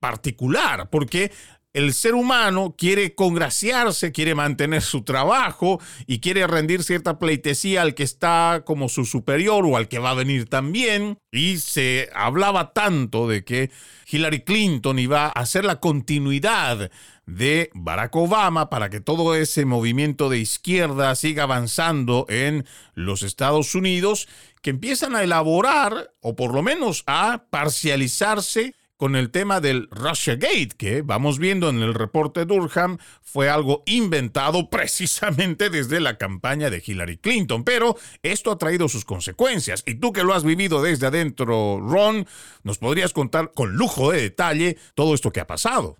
particular, 0.00 0.90
porque 0.90 1.30
el 1.72 1.94
ser 1.94 2.14
humano 2.14 2.74
quiere 2.76 3.14
congraciarse, 3.14 4.10
quiere 4.10 4.34
mantener 4.34 4.82
su 4.82 5.02
trabajo 5.02 5.80
y 6.04 6.18
quiere 6.18 6.46
rendir 6.48 6.82
cierta 6.82 7.20
pleitesía 7.20 7.82
al 7.82 7.94
que 7.94 8.02
está 8.02 8.64
como 8.66 8.88
su 8.88 9.04
superior 9.04 9.64
o 9.64 9.76
al 9.76 9.86
que 9.86 10.00
va 10.00 10.10
a 10.10 10.14
venir 10.14 10.48
también. 10.48 11.18
Y 11.30 11.58
se 11.58 12.10
hablaba 12.12 12.72
tanto 12.72 13.28
de 13.28 13.44
que 13.44 13.70
Hillary 14.10 14.40
Clinton 14.40 14.98
iba 14.98 15.26
a 15.26 15.30
hacer 15.30 15.64
la 15.64 15.78
continuidad 15.78 16.90
de 17.26 17.70
Barack 17.74 18.16
Obama 18.16 18.68
para 18.68 18.90
que 18.90 19.00
todo 19.00 19.36
ese 19.36 19.64
movimiento 19.64 20.28
de 20.28 20.38
izquierda 20.38 21.14
siga 21.14 21.44
avanzando 21.44 22.26
en 22.28 22.66
los 22.94 23.22
Estados 23.22 23.76
Unidos, 23.76 24.26
que 24.60 24.70
empiezan 24.70 25.14
a 25.14 25.22
elaborar 25.22 26.12
o 26.20 26.34
por 26.34 26.52
lo 26.52 26.62
menos 26.62 27.04
a 27.06 27.44
parcializarse 27.50 28.74
con 29.00 29.16
el 29.16 29.32
tema 29.32 29.60
del 29.60 29.88
Russiagate, 29.90 30.76
que 30.78 31.00
vamos 31.00 31.38
viendo 31.38 31.70
en 31.70 31.80
el 31.80 31.94
reporte 31.94 32.44
Durham, 32.44 32.98
fue 33.22 33.48
algo 33.48 33.82
inventado 33.86 34.68
precisamente 34.70 35.70
desde 35.70 36.00
la 36.00 36.18
campaña 36.18 36.68
de 36.68 36.82
Hillary 36.84 37.16
Clinton. 37.16 37.64
Pero 37.64 37.94
esto 38.22 38.52
ha 38.52 38.58
traído 38.58 38.88
sus 38.88 39.06
consecuencias. 39.06 39.82
Y 39.86 39.98
tú 39.98 40.12
que 40.12 40.22
lo 40.22 40.34
has 40.34 40.44
vivido 40.44 40.82
desde 40.82 41.06
adentro, 41.06 41.80
Ron, 41.80 42.26
nos 42.62 42.76
podrías 42.76 43.14
contar 43.14 43.52
con 43.54 43.72
lujo 43.72 44.12
de 44.12 44.20
detalle 44.20 44.76
todo 44.94 45.14
esto 45.14 45.30
que 45.30 45.40
ha 45.40 45.46
pasado. 45.46 45.96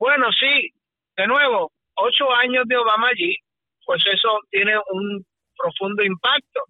Bueno, 0.00 0.26
sí, 0.32 0.74
de 1.16 1.28
nuevo, 1.28 1.70
ocho 1.94 2.32
años 2.32 2.64
de 2.66 2.76
Obama 2.76 3.10
allí, 3.12 3.36
pues 3.86 4.02
eso 4.12 4.40
tiene 4.50 4.72
un 4.90 5.24
profundo 5.56 6.02
impacto 6.02 6.62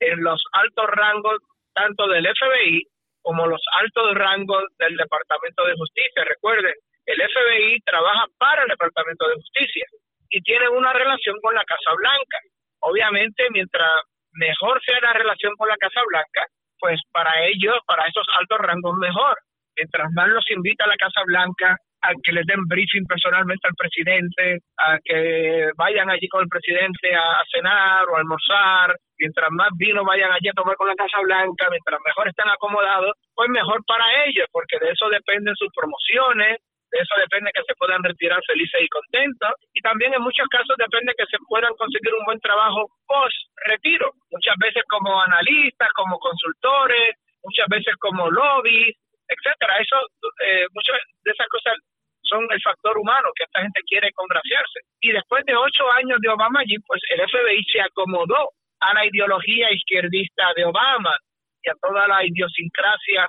en 0.00 0.20
los 0.20 0.42
altos 0.50 0.86
rangos 0.88 1.38
tanto 1.74 2.08
del 2.08 2.26
FBI 2.26 2.88
como 3.22 3.46
los 3.46 3.60
altos 3.80 4.14
rangos 4.14 4.64
del 4.78 4.96
Departamento 4.96 5.64
de 5.64 5.74
Justicia. 5.74 6.24
Recuerden, 6.24 6.74
el 7.06 7.16
FBI 7.16 7.80
trabaja 7.84 8.26
para 8.38 8.62
el 8.62 8.68
Departamento 8.68 9.28
de 9.28 9.34
Justicia 9.34 9.86
y 10.30 10.40
tiene 10.42 10.68
una 10.68 10.92
relación 10.92 11.36
con 11.42 11.54
la 11.54 11.64
Casa 11.64 11.94
Blanca. 11.96 12.38
Obviamente, 12.80 13.44
mientras 13.50 13.90
mejor 14.32 14.80
sea 14.84 15.00
la 15.00 15.12
relación 15.12 15.52
con 15.56 15.68
la 15.68 15.76
Casa 15.76 16.00
Blanca, 16.06 16.46
pues 16.78 17.00
para 17.12 17.32
ellos, 17.46 17.78
para 17.86 18.06
esos 18.06 18.26
altos 18.38 18.58
rangos, 18.58 18.96
mejor. 18.98 19.36
Mientras 19.76 20.10
más 20.12 20.28
los 20.28 20.50
invita 20.50 20.84
a 20.84 20.88
la 20.88 20.96
Casa 20.96 21.22
Blanca, 21.24 21.76
a 22.02 22.12
que 22.22 22.32
les 22.32 22.46
den 22.46 22.64
briefing 22.66 23.06
personalmente 23.06 23.66
al 23.66 23.74
presidente, 23.74 24.60
a 24.78 24.98
que 25.02 25.70
vayan 25.76 26.10
allí 26.10 26.28
con 26.28 26.42
el 26.42 26.48
presidente 26.48 27.14
a, 27.14 27.42
cenar 27.50 28.06
o 28.08 28.16
a 28.16 28.20
almorzar, 28.20 28.94
mientras 29.18 29.50
más 29.50 29.70
vino 29.76 30.04
vayan 30.04 30.30
allí 30.30 30.48
a 30.48 30.52
tomar 30.52 30.76
con 30.76 30.88
la 30.88 30.94
Casa 30.94 31.18
Blanca, 31.20 31.66
mientras 31.70 32.00
mejor 32.04 32.28
están 32.28 32.48
acomodados, 32.48 33.12
pues 33.34 33.48
mejor 33.50 33.82
para 33.86 34.04
ellos, 34.26 34.46
porque 34.52 34.78
de 34.78 34.92
eso 34.92 35.08
dependen 35.08 35.54
sus 35.56 35.68
promociones, 35.74 36.58
de 36.90 36.98
eso 37.00 37.14
depende 37.20 37.50
que 37.52 37.66
se 37.66 37.74
puedan 37.74 38.02
retirar 38.02 38.40
felices 38.46 38.80
y 38.80 38.88
contentos, 38.88 39.52
y 39.74 39.80
también 39.80 40.14
en 40.14 40.22
muchos 40.22 40.46
casos 40.48 40.76
depende 40.78 41.12
que 41.18 41.26
se 41.26 41.36
puedan 41.48 41.74
conseguir 41.74 42.14
un 42.14 42.24
buen 42.24 42.40
trabajo 42.40 42.88
post 43.06 43.36
retiro, 43.66 44.12
muchas 44.30 44.56
veces 44.58 44.82
como 44.88 45.20
analistas, 45.20 45.90
como 45.92 46.18
consultores, 46.18 47.18
muchas 47.42 47.66
veces 47.68 47.94
como 47.98 48.30
lobbies, 48.30 48.96
etcétera. 49.28 49.78
Eso, 49.78 49.96
eh, 50.44 50.66
muchas 50.72 50.96
de 51.24 51.30
esas 51.30 51.46
cosas 51.48 51.74
son 52.22 52.46
el 52.50 52.60
factor 52.60 52.98
humano 52.98 53.28
que 53.34 53.44
esta 53.44 53.62
gente 53.62 53.80
quiere 53.86 54.12
congraciarse. 54.12 54.80
Y 55.00 55.12
después 55.12 55.44
de 55.46 55.56
ocho 55.56 55.90
años 55.92 56.18
de 56.20 56.28
Obama 56.28 56.60
allí, 56.60 56.76
pues 56.86 57.00
el 57.10 57.20
FBI 57.20 57.64
se 57.72 57.80
acomodó 57.80 58.50
a 58.80 58.94
la 58.94 59.06
ideología 59.06 59.72
izquierdista 59.72 60.52
de 60.54 60.64
Obama 60.64 61.14
y 61.62 61.70
a 61.70 61.74
toda 61.80 62.06
la 62.06 62.24
idiosincrasia 62.24 63.26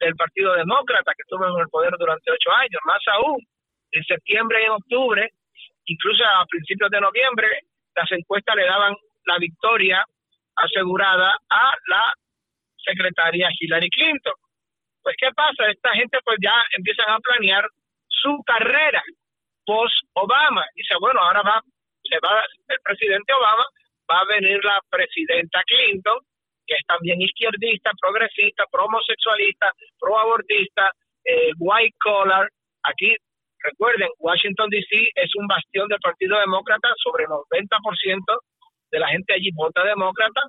del 0.00 0.14
Partido 0.14 0.54
Demócrata 0.54 1.12
que 1.16 1.22
estuvo 1.22 1.44
en 1.46 1.60
el 1.60 1.68
poder 1.68 1.92
durante 1.98 2.30
ocho 2.30 2.52
años. 2.52 2.80
Más 2.84 3.02
aún, 3.12 3.40
en 3.92 4.04
septiembre 4.04 4.62
y 4.62 4.64
en 4.66 4.70
octubre, 4.72 5.30
incluso 5.86 6.24
a 6.24 6.44
principios 6.46 6.90
de 6.90 7.00
noviembre, 7.00 7.48
las 7.96 8.10
encuestas 8.12 8.56
le 8.56 8.64
daban 8.64 8.94
la 9.26 9.38
victoria 9.38 10.04
asegurada 10.56 11.36
a 11.48 11.72
la 11.88 12.12
secretaria 12.84 13.48
Hillary 13.58 13.88
Clinton. 13.90 14.34
Pues, 15.04 15.16
¿qué 15.20 15.28
pasa? 15.36 15.70
Esta 15.70 15.92
gente 15.92 16.18
pues 16.24 16.38
ya 16.42 16.56
empiezan 16.76 17.10
a 17.10 17.20
planear 17.20 17.64
su 18.08 18.42
carrera 18.44 19.02
post-Obama. 19.66 20.64
Dice, 20.74 20.94
bueno, 20.98 21.20
ahora 21.20 21.42
va, 21.42 21.60
se 22.02 22.18
va 22.24 22.42
el 22.68 22.78
presidente 22.82 23.32
Obama, 23.32 23.64
va 24.10 24.20
a 24.20 24.24
venir 24.24 24.58
la 24.64 24.80
presidenta 24.90 25.62
Clinton, 25.66 26.18
que 26.66 26.74
es 26.74 26.86
también 26.86 27.20
izquierdista, 27.20 27.92
progresista, 28.00 28.64
pro-homosexualista, 28.72 29.70
pro-abortista, 30.00 30.90
eh, 31.24 31.52
white 31.58 31.96
collar. 32.02 32.48
Aquí 32.84 33.14
Recuerden, 33.64 34.08
Washington 34.18 34.68
DC 34.68 35.08
es 35.14 35.30
un 35.36 35.46
bastión 35.46 35.88
del 35.88 35.98
Partido 36.00 36.38
Demócrata, 36.38 36.88
sobre 37.02 37.24
el 37.24 37.30
90% 37.30 38.20
de 38.92 38.98
la 38.98 39.08
gente 39.08 39.32
allí 39.32 39.50
vota 39.54 39.82
demócrata, 39.84 40.42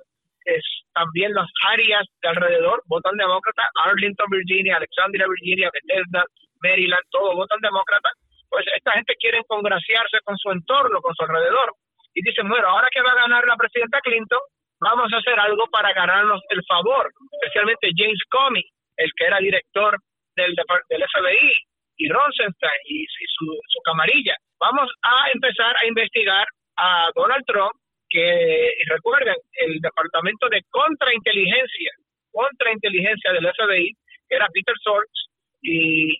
es 0.46 0.64
también 0.94 1.34
las 1.34 1.46
áreas 1.68 2.06
de 2.22 2.28
alrededor 2.28 2.82
votan 2.86 3.16
demócrata, 3.16 3.68
Arlington, 3.84 4.26
Virginia, 4.30 4.76
Alexandria, 4.76 5.26
Virginia, 5.28 5.70
Bethesda, 5.72 6.24
Maryland, 6.62 7.02
todos 7.10 7.34
votan 7.34 7.60
demócrata, 7.60 8.10
pues 8.48 8.64
esta 8.74 8.92
gente 8.92 9.14
quiere 9.20 9.42
congraciarse 9.46 10.18
con 10.24 10.36
su 10.38 10.50
entorno, 10.50 11.00
con 11.02 11.14
su 11.14 11.24
alrededor, 11.24 11.74
y 12.14 12.22
dicen, 12.22 12.48
bueno, 12.48 12.68
ahora 12.68 12.88
que 12.90 13.02
va 13.02 13.12
a 13.12 13.22
ganar 13.26 13.44
la 13.46 13.56
presidenta 13.56 14.00
Clinton, 14.00 14.40
vamos 14.80 15.12
a 15.12 15.18
hacer 15.18 15.38
algo 15.38 15.66
para 15.70 15.92
ganarnos 15.92 16.40
el 16.48 16.62
favor, 16.64 17.10
especialmente 17.32 17.90
James 17.94 18.22
Comey, 18.30 18.64
el 18.96 19.10
que 19.16 19.26
era 19.26 19.38
director 19.38 19.96
del, 20.34 20.54
del 20.88 21.04
FBI, 21.12 21.52
y 21.98 22.08
Rosenstein 22.08 22.80
y, 22.84 23.06
su, 23.06 23.46
su 23.46 23.80
camarilla. 23.84 24.36
Vamos 24.60 24.90
a 25.02 25.30
empezar 25.32 25.76
a 25.76 25.86
investigar 25.86 26.46
a 26.76 27.08
Donald 27.14 27.44
Trump 27.46 27.72
que 28.16 28.72
recuerden, 28.88 29.36
el 29.60 29.78
departamento 29.80 30.48
de 30.48 30.62
contrainteligencia, 30.70 31.92
contrainteligencia 32.32 33.32
del 33.32 33.44
FBI, 33.52 33.92
que 34.28 34.36
era 34.36 34.48
Peter 34.54 34.74
Sorts 34.82 35.28
y, 35.60 36.16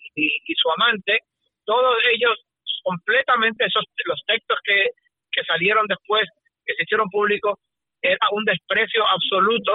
su 0.55 0.69
amante, 0.77 1.17
todos 1.65 1.97
ellos 2.13 2.37
completamente 2.83 3.65
esos 3.65 3.83
los 4.05 4.21
textos 4.27 4.59
que, 4.63 4.91
que 5.31 5.43
salieron 5.45 5.87
después, 5.87 6.29
que 6.65 6.75
se 6.75 6.83
hicieron 6.83 7.09
públicos, 7.09 7.57
era 8.01 8.27
un 8.31 8.45
desprecio 8.45 9.03
absoluto 9.07 9.73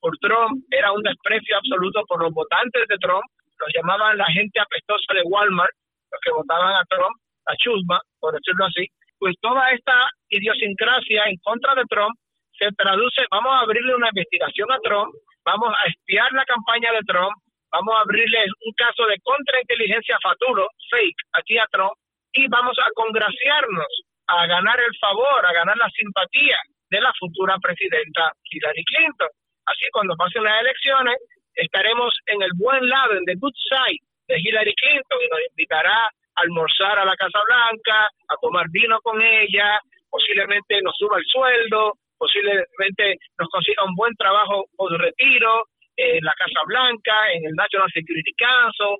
por 0.00 0.18
Trump, 0.18 0.64
era 0.72 0.90
un 0.90 1.02
desprecio 1.02 1.56
absoluto 1.56 2.02
por 2.08 2.20
los 2.20 2.32
votantes 2.32 2.82
de 2.88 2.98
Trump, 2.98 3.24
los 3.60 3.70
llamaban 3.76 4.18
la 4.18 4.26
gente 4.26 4.58
apestosa 4.58 5.14
de 5.14 5.22
Walmart, 5.22 5.70
los 6.10 6.20
que 6.20 6.32
votaban 6.32 6.74
a 6.74 6.84
Trump, 6.90 7.14
a 7.46 7.54
chusma, 7.56 8.00
por 8.18 8.34
decirlo 8.34 8.66
así, 8.66 8.88
pues 9.20 9.36
toda 9.40 9.70
esta 9.70 10.08
idiosincrasia 10.30 11.24
en 11.28 11.36
contra 11.44 11.74
de 11.74 11.84
Trump 11.88 12.16
se 12.58 12.72
traduce, 12.72 13.22
vamos 13.30 13.52
a 13.52 13.60
abrirle 13.60 13.94
una 13.94 14.08
investigación 14.08 14.72
a 14.72 14.80
Trump, 14.82 15.12
vamos 15.44 15.72
a 15.76 15.88
espiar 15.88 16.32
la 16.32 16.44
campaña 16.44 16.90
de 16.92 17.04
Trump, 17.06 17.36
vamos 17.70 17.94
a 17.94 18.00
abrirle 18.00 18.44
un 18.64 18.72
caso 18.74 19.06
de 19.06 19.20
contrainteligencia 19.22 20.18
faturo, 20.22 20.68
fake, 20.90 21.20
aquí 21.34 21.58
a 21.58 21.66
Trump, 21.70 21.92
y 22.32 22.48
vamos 22.48 22.76
a 22.80 22.88
congraciarnos, 22.94 23.92
a 24.26 24.46
ganar 24.46 24.80
el 24.80 24.96
favor, 24.98 25.44
a 25.44 25.52
ganar 25.52 25.76
la 25.76 25.88
simpatía 25.90 26.56
de 26.88 27.00
la 27.00 27.12
futura 27.18 27.56
presidenta 27.60 28.32
Hillary 28.50 28.84
Clinton. 28.84 29.28
Así 29.66 29.84
cuando 29.92 30.16
pasen 30.16 30.44
las 30.44 30.60
elecciones, 30.60 31.16
estaremos 31.54 32.14
en 32.26 32.42
el 32.42 32.50
buen 32.56 32.88
lado, 32.88 33.14
en 33.14 33.24
the 33.24 33.34
good 33.36 33.54
side 33.68 34.00
de 34.28 34.38
Hillary 34.38 34.74
Clinton, 34.74 35.18
y 35.20 35.28
nos 35.28 35.40
invitará 35.50 36.08
almorzar 36.42 36.98
a 36.98 37.04
la 37.04 37.16
Casa 37.16 37.40
Blanca, 37.46 38.08
a 38.28 38.36
tomar 38.40 38.66
vino 38.70 39.00
con 39.00 39.20
ella, 39.20 39.78
posiblemente 40.08 40.80
nos 40.82 40.96
suba 40.96 41.18
el 41.18 41.24
sueldo, 41.26 41.94
posiblemente 42.18 43.16
nos 43.38 43.48
consiga 43.48 43.84
un 43.84 43.94
buen 43.94 44.14
trabajo 44.16 44.66
o 44.76 44.88
de 44.90 44.98
retiro 44.98 45.64
en 45.96 46.24
la 46.24 46.32
Casa 46.34 46.60
Blanca, 46.66 47.32
en 47.32 47.46
el 47.46 47.54
National 47.54 47.90
Security 47.92 48.32
Council, 48.34 48.96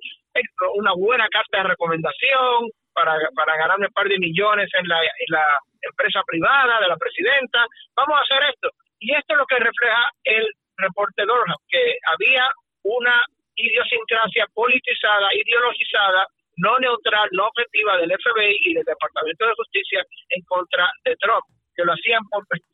una 0.75 0.93
buena 0.93 1.27
carta 1.29 1.57
de 1.57 1.69
recomendación 1.69 2.69
para, 2.93 3.17
para 3.35 3.57
ganar 3.57 3.79
un 3.79 3.93
par 3.93 4.07
de 4.07 4.19
millones 4.19 4.69
en 4.73 4.87
la, 4.87 5.01
en 5.01 5.29
la 5.29 5.43
empresa 5.81 6.21
privada 6.25 6.79
de 6.79 6.87
la 6.87 6.97
presidenta. 6.97 7.65
Vamos 7.95 8.19
a 8.19 8.23
hacer 8.23 8.49
esto. 8.49 8.69
Y 8.99 9.13
esto 9.13 9.33
es 9.33 9.37
lo 9.37 9.45
que 9.45 9.57
refleja 9.57 10.09
el 10.23 10.47
reporte 10.77 11.25
Dorham, 11.25 11.57
que 11.67 11.97
había 12.05 12.47
una 12.83 13.21
idiosincrasia 13.55 14.45
politizada, 14.53 15.33
ideologizada 15.33 16.27
no 16.61 16.77
neutral, 16.79 17.27
no 17.33 17.47
objetiva 17.47 17.97
del 17.97 18.13
FBI 18.13 18.55
y 18.61 18.73
del 18.73 18.85
Departamento 18.85 19.45
de 19.45 19.57
Justicia 19.57 20.05
en 20.29 20.41
contra 20.45 20.89
de 21.03 21.15
Trump, 21.17 21.45
que 21.75 21.83
lo 21.83 21.93
hacían 21.93 22.21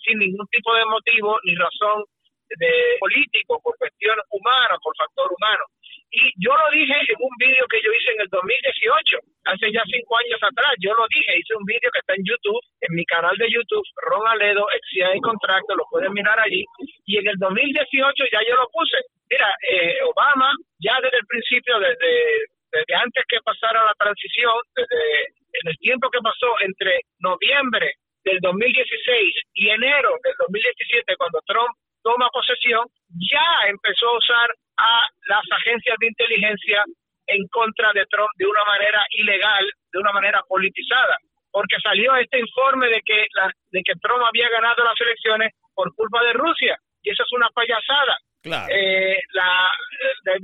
sin 0.03 0.19
ningún 0.19 0.47
tipo 0.47 0.75
de 0.75 0.85
motivo 0.85 1.39
ni 1.43 1.55
razón 1.55 2.03
de 2.49 2.71
político, 2.99 3.59
por 3.63 3.75
cuestión 3.77 4.15
humana, 4.31 4.75
por 4.81 4.95
factor 4.95 5.27
humano. 5.31 5.63
Y 6.11 6.31
yo 6.39 6.55
lo 6.55 6.71
dije 6.71 6.95
en 6.95 7.19
un 7.19 7.35
vídeo 7.37 7.67
que 7.67 7.81
yo 7.83 7.91
hice 7.91 8.11
en 8.15 8.21
el 8.21 8.29
2018, 8.31 9.17
hace 9.43 9.71
ya 9.71 9.83
cinco 9.91 10.17
años 10.17 10.39
atrás, 10.39 10.71
yo 10.79 10.93
lo 10.95 11.03
dije, 11.11 11.39
hice 11.39 11.55
un 11.55 11.65
vídeo 11.65 11.91
que 11.91 11.99
está 11.99 12.15
en 12.15 12.23
YouTube, 12.23 12.63
en 12.79 12.95
mi 12.95 13.03
canal 13.03 13.35
de 13.35 13.51
YouTube, 13.51 13.83
Ron 14.07 14.27
Aledo, 14.27 14.67
y 14.71 15.19
Contracto, 15.19 15.75
lo 15.75 15.83
pueden 15.91 16.13
mirar 16.13 16.39
allí, 16.39 16.63
y 17.05 17.17
en 17.17 17.27
el 17.27 17.35
2018 17.37 18.23
ya 18.31 18.39
yo 18.47 18.55
lo 18.55 18.67
puse. 18.71 18.97
Mira, 19.29 19.51
eh, 19.67 19.99
Obama 20.07 20.51
ya 20.79 20.95
desde 21.03 21.17
el 21.19 21.27
principio, 21.27 21.79
desde 21.79 22.47
desde 22.71 22.95
antes 22.95 23.23
que 23.27 23.39
pasara 23.43 23.85
la 23.85 23.93
transición, 23.97 24.55
desde 24.75 25.37
en 25.53 25.69
el 25.69 25.77
tiempo 25.77 26.09
que 26.09 26.19
pasó 26.19 26.53
entre 26.61 27.01
noviembre 27.19 27.93
del 28.23 28.39
2016 28.41 29.35
y 29.53 29.69
enero 29.69 30.09
del 30.23 30.33
2017, 30.37 31.15
cuando 31.17 31.39
Trump 31.45 31.71
toma 32.03 32.29
posesión, 32.29 32.85
ya 33.31 33.67
empezó 33.67 34.09
a 34.09 34.17
usar 34.17 34.49
a 34.77 35.07
las 35.27 35.43
agencias 35.51 35.95
de 35.99 36.07
inteligencia 36.07 36.83
en 37.27 37.47
contra 37.47 37.91
de 37.93 38.05
Trump 38.07 38.29
de 38.37 38.45
una 38.45 38.63
manera 38.65 39.05
ilegal, 39.11 39.65
de 39.91 39.99
una 39.99 40.11
manera 40.11 40.41
politizada, 40.47 41.17
porque 41.51 41.75
salió 41.81 42.15
este 42.15 42.39
informe 42.39 42.87
de 42.87 43.01
que 43.03 43.25
de 43.71 43.81
que 43.83 43.93
Trump 44.01 44.23
había 44.23 44.49
ganado 44.49 44.83
las 44.83 44.99
elecciones 45.01 45.51
por 45.73 45.93
culpa 45.95 46.23
de 46.23 46.33
Rusia 46.33 46.77
y 47.03 47.09
eso 47.09 47.23
es 47.23 47.33
una 47.33 47.49
payasada. 47.49 48.17
Eh, 48.47 49.17
la, 49.33 49.69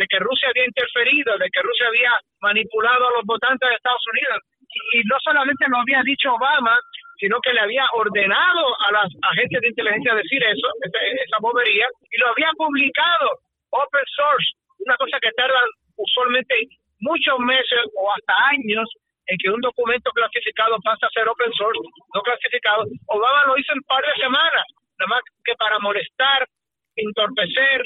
que 0.10 0.20
Rusia 0.20 0.50
había 0.50 0.66
interferido, 0.66 1.38
de 1.38 1.50
que 1.50 1.62
Rusia 1.62 1.88
había 1.88 2.12
manipulado 2.42 3.08
a 3.08 3.14
los 3.18 3.26
votantes 3.26 3.70
de 3.70 3.76
Estados 3.76 4.04
Unidos. 4.12 4.44
Y, 4.94 5.02
no 5.06 5.18
solamente 5.24 5.66
lo 5.70 5.78
había 5.78 6.02
dicho 6.04 6.34
Obama, 6.34 6.78
sino 7.20 7.40
que 7.42 7.54
le 7.54 7.62
había 7.62 7.86
ordenado 7.94 8.66
a 8.88 8.92
las 8.92 9.10
agencias 9.32 9.62
de 9.62 9.70
inteligencia 9.70 10.16
decir 10.16 10.44
eso, 10.44 10.68
esa, 10.82 11.38
bobería, 11.40 11.88
y 12.12 12.20
lo 12.20 12.30
había 12.32 12.52
publicado 12.58 13.40
open 13.70 14.06
source, 14.16 14.50
una 14.80 14.96
cosa 14.98 15.20
que 15.22 15.32
tarda 15.32 15.62
usualmente 15.96 16.68
muchos 17.00 17.40
meses 17.40 17.80
o 17.96 18.12
hasta 18.12 18.34
años 18.50 18.90
en 19.28 19.38
que 19.38 19.50
un 19.50 19.62
documento 19.62 20.12
clasificado 20.12 20.78
pasa 20.84 21.08
a 21.08 21.16
ser 21.16 21.28
open 21.28 21.54
source, 21.54 21.80
no 22.14 22.22
clasificado. 22.22 22.84
Obama 23.08 23.46
lo 23.48 23.58
hizo 23.58 23.72
en 23.74 23.82
par 23.84 24.04
de 24.04 24.22
semanas, 24.22 24.66
nada 25.00 25.08
más 25.08 25.22
que 25.46 25.54
para 25.56 25.80
molestar 25.80 26.48
entorpecer, 26.96 27.82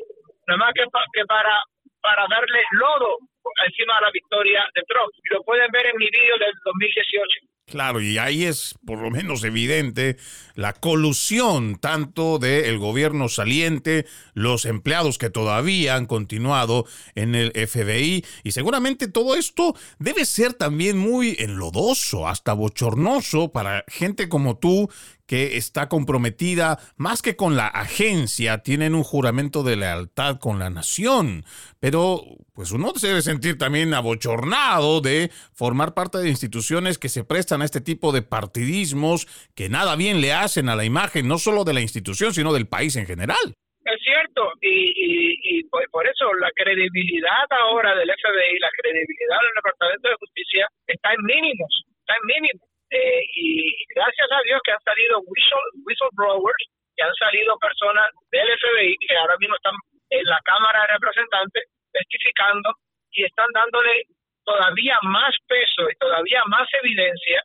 nada 0.47 0.57
más 0.57 0.73
que, 0.73 1.25
para, 1.25 1.61
para 2.01 2.25
darle 2.29 2.61
lodo 2.71 3.17
encima 3.65 3.95
de 3.95 4.01
la 4.01 4.11
victoria 4.11 4.65
de 4.75 4.81
Trump. 4.87 5.11
Lo 5.31 5.43
pueden 5.43 5.71
ver 5.71 5.87
en 5.87 5.97
mi 5.97 6.05
vídeo 6.05 6.37
del 6.37 6.53
2018. 6.63 7.47
Claro, 7.69 7.99
y 7.99 8.17
ahí 8.17 8.45
es 8.45 8.75
por 8.85 8.97
lo 8.99 9.09
menos 9.09 9.43
evidente 9.43 10.15
la 10.55 10.71
colusión 10.71 11.75
tanto 11.75 12.39
del 12.39 12.77
gobierno 12.77 13.27
saliente, 13.27 14.05
los 14.33 14.63
empleados 14.63 15.17
que 15.17 15.29
todavía 15.29 15.95
han 15.95 16.05
continuado 16.05 16.85
en 17.13 17.35
el 17.35 17.51
FBI, 17.51 18.23
y 18.43 18.51
seguramente 18.51 19.09
todo 19.09 19.35
esto 19.35 19.75
debe 19.99 20.23
ser 20.23 20.53
también 20.53 20.97
muy 20.97 21.35
enlodoso, 21.39 22.29
hasta 22.29 22.53
bochornoso 22.53 23.51
para 23.51 23.83
gente 23.89 24.29
como 24.29 24.57
tú 24.57 24.89
que 25.27 25.57
está 25.57 25.89
comprometida 25.89 26.79
más 26.95 27.21
que 27.21 27.35
con 27.35 27.55
la 27.55 27.67
agencia, 27.67 28.59
tienen 28.59 28.95
un 28.95 29.03
juramento 29.03 29.61
de 29.61 29.75
lealtad 29.75 30.39
con 30.39 30.57
la 30.57 30.69
nación, 30.69 31.43
pero 31.79 32.23
pues 32.53 32.71
uno 32.71 32.93
se 32.95 33.09
debe 33.09 33.21
sentir 33.21 33.57
también 33.57 33.93
abochornado 33.93 35.01
de 35.01 35.29
formar 35.53 35.93
parte 35.93 36.17
de 36.17 36.29
instituciones 36.29 36.97
que 36.97 37.09
se 37.09 37.23
prestan 37.23 37.61
a 37.61 37.65
este 37.65 37.81
tipo 37.81 38.11
de 38.11 38.21
partidismos 38.21 39.27
que 39.53 39.69
nada 39.69 39.95
bien 39.95 40.21
le 40.21 40.33
hacen 40.33 40.69
a 40.69 40.75
la 40.75 40.85
imagen, 40.85 41.27
no 41.27 41.37
solo 41.37 41.63
de 41.65 41.73
la 41.73 41.81
institución, 41.81 42.33
sino 42.33 42.53
del 42.53 42.67
país 42.67 42.95
en 42.95 43.05
general. 43.05 43.53
Es 43.85 44.01
cierto, 44.03 44.51
y, 44.61 45.63
por, 45.69 46.05
eso 46.07 46.33
la 46.41 46.51
credibilidad 46.55 47.47
ahora 47.49 47.95
del 47.95 48.09
FBI, 48.09 48.59
la 48.59 48.69
credibilidad 48.81 49.39
del 49.43 49.55
Departamento 49.55 50.09
de 50.09 50.15
Justicia 50.19 50.67
está 50.87 51.13
en 51.13 51.23
mínimos, 51.23 51.85
está 52.01 52.13
en 52.15 52.25
mínimos. 52.27 52.66
Eh, 52.89 53.23
y 53.35 53.75
gracias 53.93 54.27
a 54.31 54.41
Dios 54.43 54.61
que 54.63 54.71
han 54.71 54.83
salido 54.83 55.19
whistleblowers, 55.25 56.65
que 56.95 57.03
han 57.03 57.13
salido 57.15 57.57
personas 57.59 58.09
del 58.31 58.47
FBI 58.47 58.95
que 58.97 59.17
ahora 59.17 59.35
mismo 59.37 59.55
están 59.55 59.75
en 60.09 60.23
la 60.23 60.39
Cámara 60.45 60.81
de 60.81 60.93
Representantes 60.93 61.63
testificando 61.91 62.71
y 63.11 63.25
están 63.25 63.47
dándole 63.53 64.03
todavía 64.45 64.97
más 65.03 65.35
peso 65.47 65.89
y 65.91 65.95
todavía 65.99 66.41
más 66.47 66.67
evidencia 66.81 67.43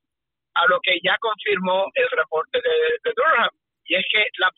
a 0.54 0.66
lo 0.66 0.78
que 0.80 0.98
ya 1.02 1.16
confirmó 1.18 1.90
el 1.94 2.08
reporte 2.10 2.60
de, 2.60 3.12
Durham. 3.16 3.50
Y 3.84 3.96
es 3.96 4.04
que 4.12 4.24
la 4.38 4.50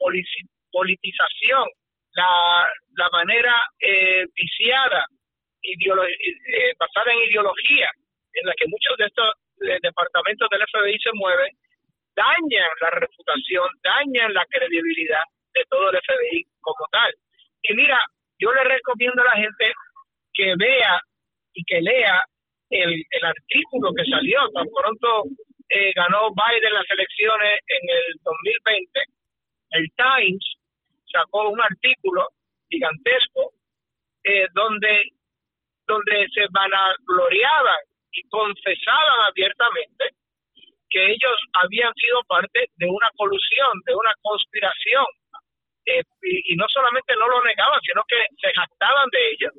politización, 0.70 1.64
la, 2.12 2.68
la 2.96 3.08
manera 3.10 3.54
eh, 3.80 4.26
viciada, 4.34 5.06
eh, 5.62 6.74
basada 6.78 7.12
en 7.12 7.30
ideología, 7.30 7.90
en 8.34 8.46
la 8.46 8.52
que 8.54 8.66
muchos 8.68 8.96
de 8.98 9.06
estos 9.06 9.32
departamentos 9.58 10.48
del 10.50 10.62
FBI 10.66 10.98
se 10.98 11.10
mueven, 11.14 11.52
dañan 12.14 12.70
la 12.80 12.90
reputación, 12.90 13.68
dañan 13.82 14.34
la 14.34 14.44
credibilidad 14.46 15.24
de 15.54 15.64
todo 15.68 15.90
el 15.90 15.98
FBI 15.98 16.46
como 16.60 16.86
tal. 16.90 17.12
Y 17.62 17.74
mira, 17.74 17.98
yo 18.38 18.52
le 18.52 18.64
recomiendo 18.64 19.22
a 19.22 19.26
la 19.26 19.40
gente 19.42 19.72
que 20.32 20.54
vea 20.58 21.00
y 21.54 21.64
que 21.64 21.80
lea 21.80 22.24
el, 22.70 23.04
el 23.10 23.24
artículo 23.24 23.92
que 23.94 24.04
salió 24.10 24.40
tan 24.50 24.66
pronto 24.68 25.24
eh, 25.68 25.92
ganó 25.94 26.30
Biden 26.30 26.74
las 26.74 26.88
elecciones 26.90 27.60
en 27.66 27.88
el 27.88 28.14
2020, 28.22 29.00
el 29.70 29.90
Times 29.96 30.44
sacó 31.10 31.48
un 31.48 31.60
artículo 31.60 32.28
gigantesco 32.68 33.52
eh, 34.24 34.46
donde, 34.52 35.10
donde 35.86 36.26
se 36.32 36.46
vanagloriaban 36.50 37.78
y 38.14 38.28
confesaban 38.28 39.20
abiertamente 39.28 40.04
que 40.88 41.04
ellos 41.06 41.36
habían 41.54 41.92
sido 41.94 42.22
parte 42.24 42.70
de 42.76 42.86
una 42.86 43.10
colusión, 43.16 43.72
de 43.84 43.94
una 43.94 44.12
conspiración. 44.22 45.04
Eh, 45.86 46.02
y, 46.22 46.56
no 46.56 46.64
solamente 46.68 47.14
no 47.18 47.28
lo 47.28 47.42
negaban, 47.42 47.80
sino 47.82 48.02
que 48.08 48.16
se 48.40 48.52
jactaban 48.54 49.08
de 49.10 49.30
ello. 49.30 49.50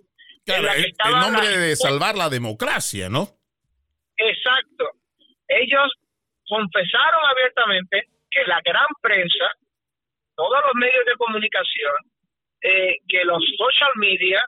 Claro, 0.46 0.68
en 0.74 1.20
nombre 1.20 1.48
de 1.58 1.76
salvar 1.76 2.16
la 2.16 2.30
democracia, 2.30 3.10
¿no? 3.10 3.28
Exacto. 4.18 4.90
Ellos 5.48 5.92
confesaron 6.48 7.22
abiertamente 7.26 8.08
que 8.32 8.44
la 8.46 8.62
gran 8.64 8.88
prensa, 9.02 9.52
todos 10.36 10.60
los 10.66 10.74
medios 10.76 11.06
de 11.06 11.16
comunicación, 11.16 11.94
eh, 12.62 12.96
que 13.08 13.24
los 13.26 13.44
social 13.58 13.92
media, 13.96 14.44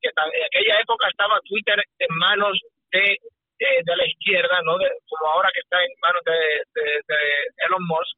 que 0.00 0.08
en 0.08 0.44
aquella 0.44 0.80
época 0.80 1.08
estaba 1.08 1.40
Twitter 1.44 1.82
en 1.98 2.16
manos 2.16 2.58
de, 2.92 3.18
de, 3.58 3.96
la 3.96 4.06
izquierda, 4.06 4.60
no 4.64 4.76
como 5.08 5.30
ahora 5.30 5.50
que 5.52 5.60
está 5.60 5.82
en 5.82 5.90
manos 6.00 6.22
de, 6.24 6.80
de, 6.82 7.16
Elon 7.66 7.86
Musk, 7.86 8.16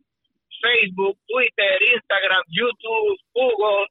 Facebook, 0.61 1.19
Twitter, 1.27 1.79
Instagram, 1.95 2.43
YouTube, 2.49 3.19
Google, 3.33 3.87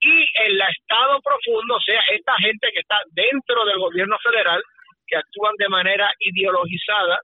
y 0.00 0.26
el 0.46 0.60
Estado 0.60 1.20
profundo, 1.20 1.74
o 1.76 1.80
sea, 1.80 2.00
esta 2.12 2.34
gente 2.36 2.68
que 2.72 2.80
está 2.80 2.96
dentro 3.10 3.64
del 3.64 3.78
gobierno 3.78 4.16
federal, 4.22 4.62
que 5.06 5.16
actúan 5.16 5.54
de 5.58 5.68
manera 5.68 6.10
ideologizada 6.20 7.20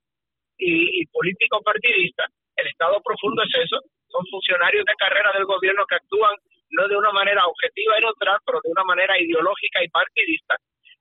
y, 0.58 1.06
político 1.06 1.60
partidista, 1.62 2.26
el 2.56 2.66
Estado 2.66 3.00
profundo 3.02 3.42
es 3.42 3.54
eso, 3.64 3.80
son 4.08 4.26
funcionarios 4.26 4.84
de 4.84 4.94
carrera 4.94 5.30
del 5.32 5.44
gobierno 5.44 5.84
que 5.86 5.96
actúan 5.96 6.34
no 6.70 6.88
de 6.88 6.96
una 6.96 7.12
manera 7.12 7.46
objetiva 7.46 7.98
y 7.98 8.02
neutral, 8.02 8.38
pero 8.44 8.60
de 8.62 8.70
una 8.70 8.84
manera 8.84 9.18
ideológica 9.20 9.84
y 9.84 9.88
partidista. 9.88 10.56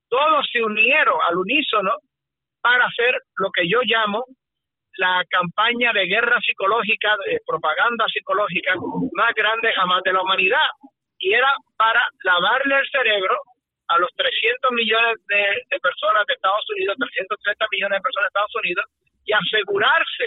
Todos 0.08 0.45
se 0.52 0.62
unieron 0.62 1.17
al 1.28 1.38
unísono 1.38 1.97
para 2.63 2.86
hacer 2.88 3.19
lo 3.36 3.52
que 3.52 3.67
yo 3.67 3.82
llamo 3.84 4.23
la 4.97 5.23
campaña 5.30 5.91
de 5.91 6.06
guerra 6.06 6.39
psicológica, 6.39 7.17
de 7.26 7.39
propaganda 7.45 8.06
psicológica 8.08 8.73
más 9.13 9.34
grande 9.36 9.73
jamás 9.73 10.02
de 10.04 10.13
la 10.13 10.21
humanidad. 10.21 10.69
Y 11.19 11.34
era 11.34 11.52
para 11.76 12.02
lavarle 12.23 12.80
el 12.80 12.88
cerebro 12.89 13.36
a 13.88 13.97
los 13.99 14.10
300 14.15 14.71
millones 14.71 15.17
de, 15.28 15.43
de 15.69 15.80
personas 15.80 16.23
de 16.28 16.34
Estados 16.34 16.65
Unidos, 16.76 16.95
330 16.97 17.65
millones 17.71 17.97
de 17.97 18.04
personas 18.04 18.26
de 18.26 18.32
Estados 18.32 18.56
Unidos, 18.63 18.86
y 19.26 19.32
asegurarse 19.34 20.26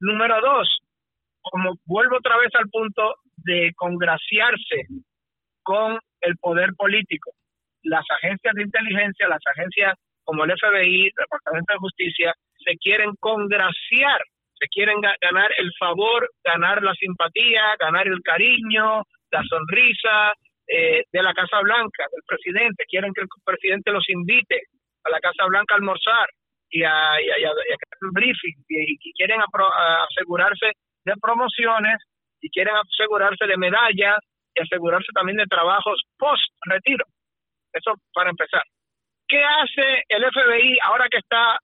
Número 0.00 0.40
dos, 0.40 0.68
como 1.42 1.74
vuelvo 1.84 2.16
otra 2.18 2.36
vez 2.38 2.50
al 2.54 2.68
punto 2.68 3.16
de 3.36 3.72
congraciarse 3.76 4.86
con 5.62 5.98
el 6.20 6.36
poder 6.38 6.70
político. 6.76 7.32
Las 7.82 8.04
agencias 8.10 8.54
de 8.54 8.62
inteligencia, 8.62 9.28
las 9.28 9.42
agencias 9.46 9.94
como 10.24 10.44
el 10.44 10.52
FBI, 10.52 11.06
el 11.06 11.12
Departamento 11.16 11.72
de 11.72 11.78
Justicia, 11.78 12.34
se 12.64 12.76
quieren 12.76 13.14
congraciar, 13.18 14.20
se 14.58 14.66
quieren 14.68 15.00
ganar 15.00 15.50
el 15.56 15.70
favor, 15.78 16.28
ganar 16.44 16.82
la 16.82 16.92
simpatía, 16.94 17.76
ganar 17.78 18.06
el 18.06 18.20
cariño, 18.22 19.02
la 19.30 19.42
sonrisa 19.48 20.32
eh, 20.66 21.04
de 21.10 21.22
la 21.22 21.32
Casa 21.32 21.60
Blanca, 21.60 22.04
del 22.12 22.22
presidente. 22.26 22.84
Quieren 22.88 23.12
que 23.14 23.22
el 23.22 23.28
presidente 23.44 23.92
los 23.92 24.08
invite 24.08 24.62
a 25.04 25.10
la 25.10 25.20
Casa 25.20 25.46
Blanca 25.46 25.74
a 25.74 25.78
almorzar 25.78 26.28
y 26.70 26.82
a, 26.84 27.20
y 27.20 27.44
a, 27.44 27.52
briefing 28.12 28.64
y, 28.68 29.12
quieren 29.14 29.40
asegurarse 29.40 30.72
de 31.04 31.12
promociones 31.20 31.96
y 32.40 32.50
quieren 32.50 32.74
asegurarse 32.76 33.46
de 33.46 33.56
medallas 33.56 34.18
y 34.54 34.62
asegurarse 34.62 35.08
también 35.14 35.38
de 35.38 35.46
trabajos 35.46 36.02
post 36.18 36.44
retiro. 36.66 37.04
Eso 37.72 37.94
para 38.12 38.30
empezar. 38.30 38.62
¿Qué 39.26 39.42
hace 39.42 40.04
el 40.08 40.24
FBI 40.24 40.78
ahora 40.84 41.08
que 41.10 41.18
está 41.18 41.58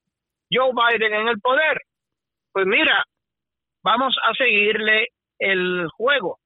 Joe 0.51 0.73
Biden 0.73 1.15
en 1.15 1.29
el 1.29 1.41
poder? 1.41 1.81
Pues 2.53 2.67
mira, 2.67 3.05
vamos 3.83 4.17
a 4.23 4.35
seguirle 4.35 5.09
el 5.39 5.89
juego 5.97 6.39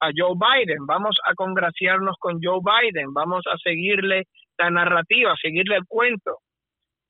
a 0.00 0.10
Joe 0.16 0.34
Biden, 0.34 0.84
vamos 0.86 1.16
a 1.24 1.34
congraciarnos 1.34 2.16
con 2.18 2.40
Joe 2.42 2.60
Biden, 2.60 3.12
vamos 3.14 3.44
a 3.46 3.56
seguirle 3.58 4.24
la 4.58 4.70
narrativa, 4.70 5.34
seguirle 5.40 5.76
el 5.76 5.86
cuento 5.86 6.38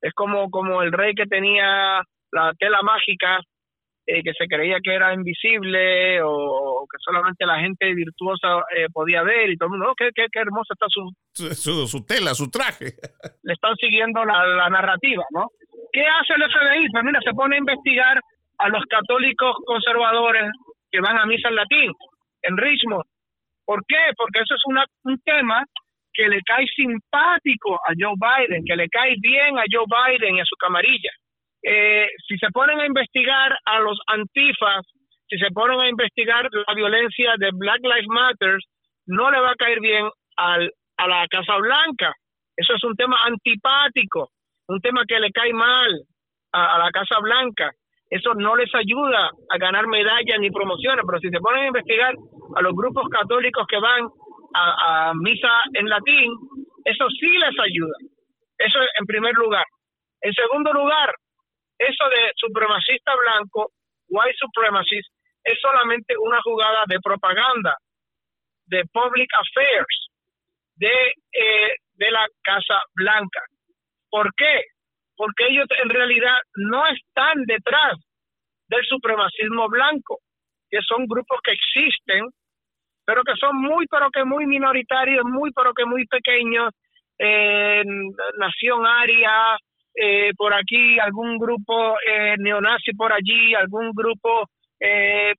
es 0.02 0.12
como, 0.14 0.50
como 0.50 0.82
el 0.82 0.92
rey 0.92 1.14
que 1.14 1.26
tenía 1.26 2.02
la 2.32 2.52
tela 2.58 2.82
mágica, 2.82 3.40
eh, 4.04 4.22
que 4.24 4.32
se 4.32 4.46
creía 4.48 4.78
que 4.82 4.92
era 4.92 5.14
invisible 5.14 6.20
o, 6.22 6.84
que 6.90 6.98
solamente 6.98 7.46
la 7.46 7.60
gente 7.60 7.94
virtuosa 7.94 8.64
eh, 8.76 8.86
podía 8.92 9.22
ver 9.22 9.50
y 9.50 9.56
todo 9.56 9.68
el 9.68 9.70
mundo, 9.70 9.90
oh, 9.90 9.94
qué, 9.94 10.10
qué, 10.12 10.26
qué 10.30 10.40
hermosa 10.40 10.74
está 10.74 10.86
su... 10.88 11.08
Su, 11.54 11.86
su... 11.86 12.04
tela, 12.04 12.34
su 12.34 12.50
traje. 12.50 12.86
Le 13.44 13.52
están 13.52 13.76
siguiendo 13.76 14.24
la, 14.24 14.44
la 14.44 14.68
narrativa, 14.68 15.24
¿no? 15.30 15.48
¿Qué 15.92 16.02
hace 16.02 16.34
el 16.34 16.50
FBI? 16.50 16.90
Pues 16.90 17.04
mira, 17.04 17.20
se 17.20 17.32
pone 17.32 17.54
a 17.56 17.58
investigar 17.60 18.20
a 18.58 18.68
los 18.68 18.84
católicos 18.86 19.54
conservadores 19.64 20.50
que 20.90 21.00
van 21.00 21.18
a 21.18 21.26
misa 21.26 21.48
en 21.48 21.56
latín, 21.56 21.92
en 22.42 22.56
Richmond. 22.56 23.04
¿Por 23.64 23.84
qué? 23.86 24.12
Porque 24.16 24.40
eso 24.40 24.54
es 24.54 24.62
una, 24.66 24.84
un 25.04 25.20
tema 25.20 25.64
que 26.12 26.28
le 26.28 26.40
cae 26.42 26.66
simpático 26.66 27.74
a 27.76 27.92
Joe 27.98 28.14
Biden, 28.16 28.64
que 28.64 28.76
le 28.76 28.88
cae 28.88 29.14
bien 29.20 29.58
a 29.58 29.64
Joe 29.70 29.86
Biden 29.86 30.36
y 30.36 30.40
a 30.40 30.44
su 30.44 30.56
camarilla. 30.56 31.10
Eh, 31.62 32.08
si 32.26 32.36
se 32.38 32.48
ponen 32.50 32.80
a 32.80 32.86
investigar 32.86 33.56
a 33.64 33.80
los 33.80 33.98
antifas, 34.06 34.84
si 35.28 35.38
se 35.38 35.50
ponen 35.50 35.80
a 35.80 35.88
investigar 35.88 36.48
la 36.50 36.74
violencia 36.74 37.34
de 37.38 37.50
Black 37.54 37.80
Lives 37.82 38.08
Matter, 38.08 38.58
no 39.06 39.30
le 39.30 39.40
va 39.40 39.52
a 39.52 39.56
caer 39.56 39.80
bien 39.80 40.08
al, 40.36 40.70
a 40.96 41.08
la 41.08 41.26
Casa 41.28 41.56
Blanca. 41.56 42.12
Eso 42.56 42.74
es 42.74 42.84
un 42.84 42.94
tema 42.96 43.16
antipático, 43.24 44.30
un 44.68 44.80
tema 44.80 45.04
que 45.06 45.18
le 45.18 45.30
cae 45.30 45.52
mal 45.52 45.90
a, 46.52 46.76
a 46.76 46.78
la 46.78 46.90
Casa 46.90 47.18
Blanca. 47.20 47.70
Eso 48.10 48.34
no 48.34 48.56
les 48.56 48.72
ayuda 48.74 49.30
a 49.48 49.56
ganar 49.56 49.86
medallas 49.86 50.38
ni 50.38 50.50
promociones, 50.50 51.02
pero 51.06 51.18
si 51.18 51.30
se 51.30 51.40
ponen 51.40 51.64
a 51.64 51.66
investigar 51.68 52.14
a 52.56 52.60
los 52.60 52.74
grupos 52.74 53.08
católicos 53.08 53.66
que 53.66 53.78
van 53.78 54.06
a, 54.54 55.12
misa 55.14 55.48
en 55.74 55.88
latín, 55.88 56.32
eso 56.84 57.08
sí 57.10 57.28
les 57.38 57.58
ayuda. 57.58 57.96
Eso 58.58 58.78
en 58.80 59.06
primer 59.06 59.34
lugar. 59.34 59.64
En 60.20 60.32
segundo 60.32 60.72
lugar, 60.72 61.14
eso 61.78 62.04
de 62.08 62.30
supremacista 62.36 63.12
blanco, 63.16 63.72
white 64.08 64.36
supremacist, 64.38 65.08
es 65.44 65.58
solamente 65.60 66.14
una 66.16 66.40
jugada 66.42 66.84
de 66.86 67.00
propaganda, 67.00 67.76
de 68.66 68.84
public 68.92 69.28
affairs, 69.34 70.08
de, 70.76 71.12
eh, 71.32 71.74
de 71.94 72.10
la 72.10 72.26
Casa 72.42 72.80
Blanca. 72.94 73.42
¿Por 74.08 74.32
qué? 74.36 74.62
Porque 75.16 75.46
ellos 75.48 75.66
en 75.82 75.88
realidad 75.88 76.36
no 76.54 76.86
están 76.86 77.44
detrás 77.46 77.94
del 78.68 78.84
supremacismo 78.86 79.68
blanco, 79.68 80.20
que 80.70 80.80
son 80.82 81.06
grupos 81.06 81.40
que 81.42 81.52
existen 81.52 82.28
pero 83.04 83.22
que 83.22 83.34
son 83.38 83.56
muy, 83.60 83.86
pero 83.86 84.10
que 84.10 84.24
muy 84.24 84.46
minoritarios, 84.46 85.24
muy, 85.24 85.50
pero 85.52 85.72
que 85.74 85.84
muy 85.84 86.06
pequeños. 86.06 86.70
Eh, 87.18 87.82
Nación 88.38 88.86
Aria, 88.86 89.56
eh, 89.94 90.32
por 90.36 90.54
aquí, 90.54 90.98
algún 90.98 91.36
grupo 91.38 91.96
eh, 92.06 92.34
neonazi 92.38 92.92
por 92.92 93.12
allí, 93.12 93.54
algún 93.54 93.90
grupo 93.92 94.48
eh, 94.80 95.34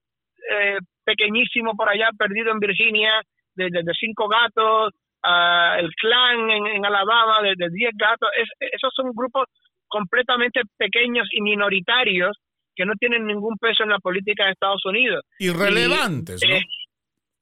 pequeñísimo 1.03 1.75
por 1.75 1.89
allá, 1.89 2.09
perdido 2.17 2.51
en 2.51 2.59
Virginia, 2.59 3.21
de, 3.55 3.69
cinco 3.99 4.27
gatos, 4.27 4.93
el 5.23 5.89
clan 5.95 6.49
en, 6.49 6.85
Alabama 6.85 7.41
de, 7.41 7.69
diez 7.71 7.91
gatos. 7.95 8.29
esos 8.59 8.91
son 8.95 9.11
grupos 9.13 9.45
completamente 9.87 10.61
pequeños 10.77 11.27
y 11.31 11.41
minoritarios 11.41 12.37
que 12.75 12.85
no 12.85 12.93
tienen 12.95 13.25
ningún 13.25 13.57
peso 13.57 13.83
en 13.83 13.89
la 13.89 13.99
política 13.99 14.45
de 14.45 14.51
Estados 14.51 14.83
Unidos. 14.85 15.23
Irrelevantes, 15.39 16.41
¿no? 16.47 16.55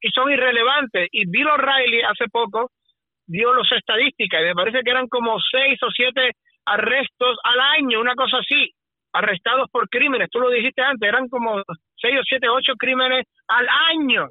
Y 0.02 0.10
son 0.10 0.32
irrelevantes. 0.32 1.08
Y 1.12 1.30
Bill 1.30 1.48
O'Reilly 1.48 2.02
hace 2.02 2.28
poco 2.30 2.72
dio 3.26 3.54
las 3.54 3.72
estadísticas 3.72 4.42
y 4.42 4.46
me 4.46 4.56
parece 4.56 4.82
que 4.84 4.92
eran 4.92 5.08
como 5.08 5.40
seis 5.40 5.82
o 5.84 5.92
siete 5.92 6.32
arrestos 6.66 7.38
al 7.44 7.60
año, 7.80 8.02
una 8.02 8.16
cosa 8.16 8.38
así, 8.38 8.72
arrestados 9.14 9.70
por 9.72 9.88
crímenes. 9.90 10.30
Tú 10.30 10.40
lo 10.40 10.50
dijiste 10.50 10.82
antes, 10.82 11.08
eran 11.08 11.30
como 11.30 11.62
seis 11.96 12.20
o 12.20 12.24
siete, 12.24 12.50
ocho 12.50 12.74
crímenes 12.78 13.26
al 13.48 13.68
año 13.90 14.30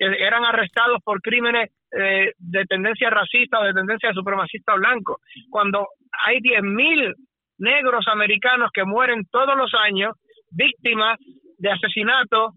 eran 0.00 0.44
arrestados 0.44 0.98
por 1.04 1.20
crímenes 1.20 1.70
eh, 1.92 2.32
de 2.38 2.64
tendencia 2.64 3.10
racista 3.10 3.60
o 3.60 3.64
de 3.64 3.74
tendencia 3.74 4.12
supremacista 4.12 4.74
blanco. 4.74 5.20
Cuando 5.50 5.88
hay 6.24 6.40
diez 6.40 6.62
mil 6.62 7.14
negros 7.58 8.06
americanos 8.08 8.70
que 8.72 8.84
mueren 8.84 9.26
todos 9.30 9.56
los 9.56 9.72
años 9.74 10.14
víctimas 10.50 11.18
de 11.58 11.70
asesinatos 11.70 12.54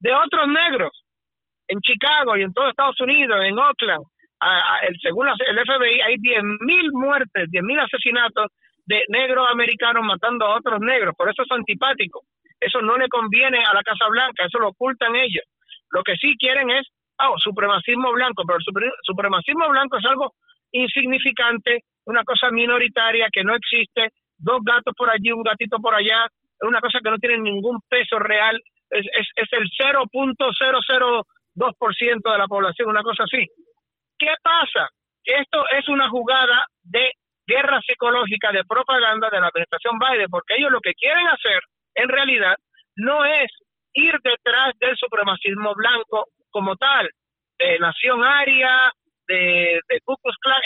de 0.00 0.14
otros 0.14 0.48
negros 0.48 1.04
en 1.68 1.80
Chicago 1.80 2.36
y 2.36 2.42
en 2.42 2.52
todo 2.52 2.68
Estados 2.68 3.00
Unidos, 3.00 3.38
en 3.42 3.58
Oakland, 3.58 4.04
el, 4.82 4.96
según 5.00 5.28
el 5.28 5.58
FBI, 5.58 6.00
hay 6.00 6.16
10.000 6.16 6.92
muertes, 6.92 7.48
10.000 7.48 7.84
asesinatos 7.84 8.52
de 8.84 9.02
negros 9.08 9.46
americanos 9.50 10.04
matando 10.04 10.46
a 10.46 10.56
otros 10.56 10.80
negros. 10.80 11.14
Por 11.16 11.28
eso 11.30 11.42
es 11.42 11.50
antipático. 11.50 12.22
Eso 12.60 12.80
no 12.80 12.96
le 12.96 13.08
conviene 13.08 13.64
a 13.64 13.74
la 13.74 13.82
Casa 13.82 14.06
Blanca, 14.08 14.44
eso 14.46 14.58
lo 14.58 14.68
ocultan 14.68 15.14
ellos. 15.16 15.44
Lo 15.90 16.02
que 16.02 16.16
sí 16.16 16.36
quieren 16.38 16.70
es, 16.70 16.86
oh, 17.18 17.38
supremacismo 17.38 18.12
blanco, 18.12 18.44
pero 18.46 18.58
el 18.58 18.92
supremacismo 19.02 19.68
blanco 19.68 19.98
es 19.98 20.04
algo 20.04 20.34
insignificante, 20.72 21.84
una 22.04 22.24
cosa 22.24 22.50
minoritaria 22.50 23.28
que 23.32 23.44
no 23.44 23.54
existe, 23.54 24.10
dos 24.38 24.60
gatos 24.64 24.94
por 24.96 25.10
allí, 25.10 25.32
un 25.32 25.42
gatito 25.42 25.78
por 25.78 25.94
allá, 25.94 26.26
es 26.26 26.68
una 26.68 26.80
cosa 26.80 27.00
que 27.02 27.10
no 27.10 27.18
tiene 27.18 27.38
ningún 27.38 27.80
peso 27.88 28.18
real, 28.18 28.60
es, 28.90 29.06
es, 29.18 29.28
es 29.36 29.48
el 29.52 29.68
0.002% 31.56 32.32
de 32.32 32.38
la 32.38 32.46
población, 32.46 32.88
una 32.88 33.02
cosa 33.02 33.24
así. 33.24 33.46
¿Qué 34.18 34.32
pasa? 34.42 34.88
Esto 35.24 35.64
es 35.70 35.88
una 35.88 36.08
jugada 36.08 36.66
de 36.82 37.10
guerra 37.46 37.80
psicológica, 37.80 38.52
de 38.52 38.64
propaganda 38.64 39.28
de 39.30 39.40
la 39.40 39.48
administración 39.48 39.98
Biden, 39.98 40.28
porque 40.28 40.54
ellos 40.56 40.70
lo 40.70 40.80
que 40.80 40.94
quieren 40.94 41.26
hacer, 41.28 41.60
en 41.94 42.08
realidad, 42.08 42.56
no 42.96 43.24
es 43.24 43.50
ir 43.94 44.14
detrás 44.22 44.74
del 44.78 44.96
supremacismo 44.96 45.74
blanco 45.74 46.28
como 46.50 46.76
tal, 46.76 47.08
de 47.58 47.78
nación 47.78 48.22
aria, 48.24 48.92
de, 49.26 49.80
de 49.88 50.00
Ku 50.04 50.14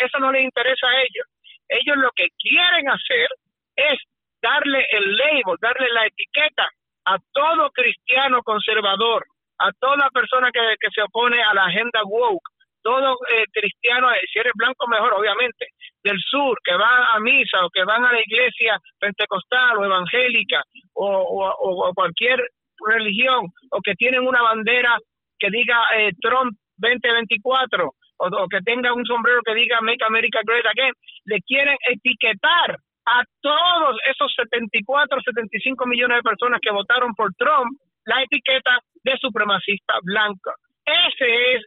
eso 0.04 0.18
no 0.18 0.32
les 0.32 0.42
interesa 0.42 0.86
a 0.88 1.00
ellos. 1.00 1.26
Ellos 1.68 1.96
lo 1.96 2.10
que 2.14 2.28
quieren 2.38 2.88
hacer 2.88 3.28
es 3.76 3.98
darle 4.42 4.86
el 4.90 5.16
label, 5.16 5.56
darle 5.60 5.88
la 5.92 6.06
etiqueta 6.06 6.68
a 7.06 7.18
todo 7.32 7.70
cristiano 7.70 8.42
conservador, 8.42 9.24
a 9.60 9.70
toda 9.78 10.08
persona 10.10 10.50
que, 10.52 10.60
que 10.80 10.90
se 10.94 11.02
opone 11.02 11.42
a 11.42 11.54
la 11.54 11.66
agenda 11.66 12.00
woke, 12.04 12.48
todo 12.82 13.18
eh, 13.28 13.44
cristiano, 13.52 14.10
eh, 14.10 14.20
si 14.32 14.38
eres 14.38 14.52
blanco 14.54 14.88
mejor, 14.88 15.12
obviamente, 15.12 15.66
del 16.02 16.18
sur, 16.18 16.58
que 16.64 16.74
va 16.74 17.14
a 17.14 17.20
misa 17.20 17.64
o 17.64 17.70
que 17.70 17.84
van 17.84 18.04
a 18.04 18.12
la 18.12 18.20
iglesia 18.20 18.78
pentecostal 18.98 19.76
o 19.76 19.84
evangélica 19.84 20.62
o, 20.94 21.52
o, 21.60 21.92
cualquier 21.94 22.40
religión 22.86 23.52
o 23.70 23.80
que 23.82 23.94
tienen 23.94 24.26
una 24.26 24.40
bandera 24.40 24.96
que 25.38 25.50
diga 25.50 25.76
eh, 25.94 26.12
Trump 26.22 26.56
2024 26.78 27.84
o, 27.84 27.92
o 28.16 28.48
que 28.48 28.60
tenga 28.64 28.94
un 28.94 29.04
sombrero 29.04 29.42
que 29.44 29.54
diga 29.54 29.80
Make 29.82 30.04
America 30.04 30.40
Great 30.42 30.64
Again, 30.64 30.94
le 31.26 31.40
quieren 31.42 31.76
etiquetar 31.86 32.76
a 33.04 33.24
todos 33.42 33.96
esos 34.08 34.32
74, 34.34 35.20
75 35.20 35.86
millones 35.86 36.18
de 36.18 36.30
personas 36.30 36.60
que 36.62 36.70
votaron 36.70 37.12
por 37.14 37.32
Trump 37.34 37.76
la 38.06 38.22
etiqueta 38.22 38.80
de 39.04 39.16
supremacista 39.18 39.94
blanco. 40.02 40.52
Ese 40.84 41.54
es 41.54 41.62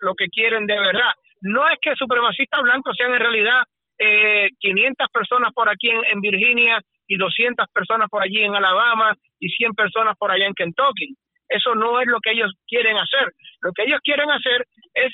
lo 0.00 0.14
que 0.14 0.26
quieren 0.28 0.66
de 0.66 0.78
verdad. 0.78 1.12
No 1.42 1.68
es 1.68 1.78
que 1.80 1.94
supremacistas 1.96 2.62
blancos 2.62 2.94
sean 2.96 3.12
en 3.12 3.20
realidad 3.20 3.62
eh, 3.98 4.48
500 4.58 5.08
personas 5.12 5.52
por 5.54 5.68
aquí 5.68 5.88
en, 5.90 6.20
Virginia 6.20 6.80
y 7.06 7.16
200 7.16 7.66
personas 7.72 8.08
por 8.10 8.22
allí 8.22 8.42
en 8.42 8.54
Alabama 8.54 9.14
y 9.38 9.48
100 9.48 9.72
personas 9.72 10.16
por 10.18 10.30
allá 10.30 10.46
en 10.46 10.54
Kentucky. 10.54 11.14
Eso 11.48 11.74
no 11.74 12.00
es 12.00 12.06
lo 12.08 12.18
que 12.20 12.32
ellos 12.32 12.52
quieren 12.66 12.96
hacer. 12.96 13.32
Lo 13.60 13.72
que 13.72 13.84
ellos 13.84 14.00
quieren 14.02 14.30
hacer 14.30 14.66
es 14.94 15.12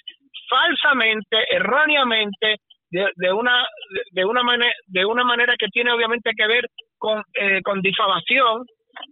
falsamente, 0.49 1.37
erróneamente, 1.51 2.57
de, 2.91 3.33
una 3.33 3.65
de 4.11 4.25
una 4.25 4.43
manera 4.43 4.73
de 4.87 5.05
una 5.07 5.25
manera 5.25 5.55
que 5.59 5.69
tiene 5.69 5.93
obviamente 5.93 6.33
que 6.37 6.47
ver 6.47 6.67
con, 6.99 7.23
eh, 7.33 7.63
con 7.63 7.81
difamación, 7.81 8.67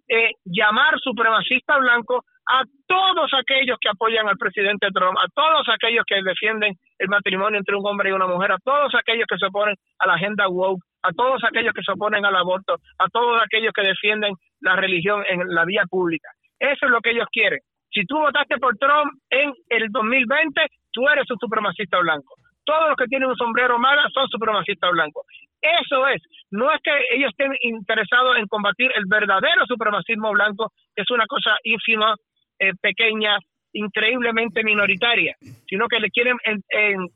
eh, 0.06 0.32
llamar 0.44 0.98
supremacista 1.00 1.78
blanco 1.78 2.24
a 2.50 2.64
todos 2.88 3.30
aquellos 3.38 3.78
que 3.80 3.88
apoyan 3.88 4.28
al 4.28 4.36
presidente 4.36 4.88
Trump, 4.92 5.16
a 5.18 5.28
todos 5.32 5.68
aquellos 5.68 6.04
que 6.04 6.20
defienden 6.20 6.74
el 6.98 7.08
matrimonio 7.08 7.58
entre 7.58 7.76
un 7.76 7.86
hombre 7.86 8.10
y 8.10 8.12
una 8.12 8.26
mujer, 8.26 8.50
a 8.50 8.58
todos 8.58 8.92
aquellos 8.96 9.26
que 9.28 9.38
se 9.38 9.46
oponen 9.46 9.76
a 10.00 10.06
la 10.08 10.14
agenda 10.14 10.48
woke, 10.48 10.82
a 11.02 11.12
todos 11.12 11.44
aquellos 11.44 11.72
que 11.72 11.82
se 11.82 11.92
oponen 11.92 12.24
al 12.24 12.34
aborto, 12.34 12.74
a 12.98 13.06
todos 13.08 13.40
aquellos 13.40 13.72
que 13.72 13.86
defienden 13.86 14.34
la 14.60 14.74
religión 14.74 15.22
en 15.28 15.46
la 15.54 15.64
vía 15.64 15.84
pública. 15.88 16.28
Eso 16.58 16.86
es 16.86 16.90
lo 16.90 17.00
que 17.00 17.10
ellos 17.10 17.28
quieren. 17.30 17.60
Si 17.92 18.04
tú 18.04 18.18
votaste 18.18 18.58
por 18.58 18.76
Trump 18.78 19.12
en 19.30 19.52
el 19.68 19.86
2020, 19.88 20.60
tú 20.92 21.08
eres 21.08 21.30
un 21.30 21.38
supremacista 21.38 21.98
blanco. 22.00 22.34
Todos 22.64 22.88
los 22.88 22.96
que 22.96 23.06
tienen 23.06 23.28
un 23.28 23.36
sombrero 23.36 23.78
mala 23.78 24.08
son 24.12 24.28
supremacistas 24.28 24.90
blancos. 24.90 25.22
Eso 25.62 26.06
es. 26.08 26.22
No 26.50 26.70
es 26.72 26.80
que 26.82 26.90
ellos 27.14 27.30
estén 27.30 27.52
interesados 27.62 28.36
en 28.38 28.46
combatir 28.46 28.90
el 28.94 29.04
verdadero 29.06 29.66
supremacismo 29.66 30.32
blanco, 30.32 30.72
que 30.94 31.02
es 31.02 31.10
una 31.10 31.26
cosa 31.26 31.56
ínfima, 31.62 32.14
eh, 32.60 32.72
pequeña, 32.80 33.38
increíblemente 33.72 34.62
minoritaria, 34.62 35.34
sino 35.66 35.88
que 35.88 35.98
le 35.98 36.10
quieren 36.10 36.36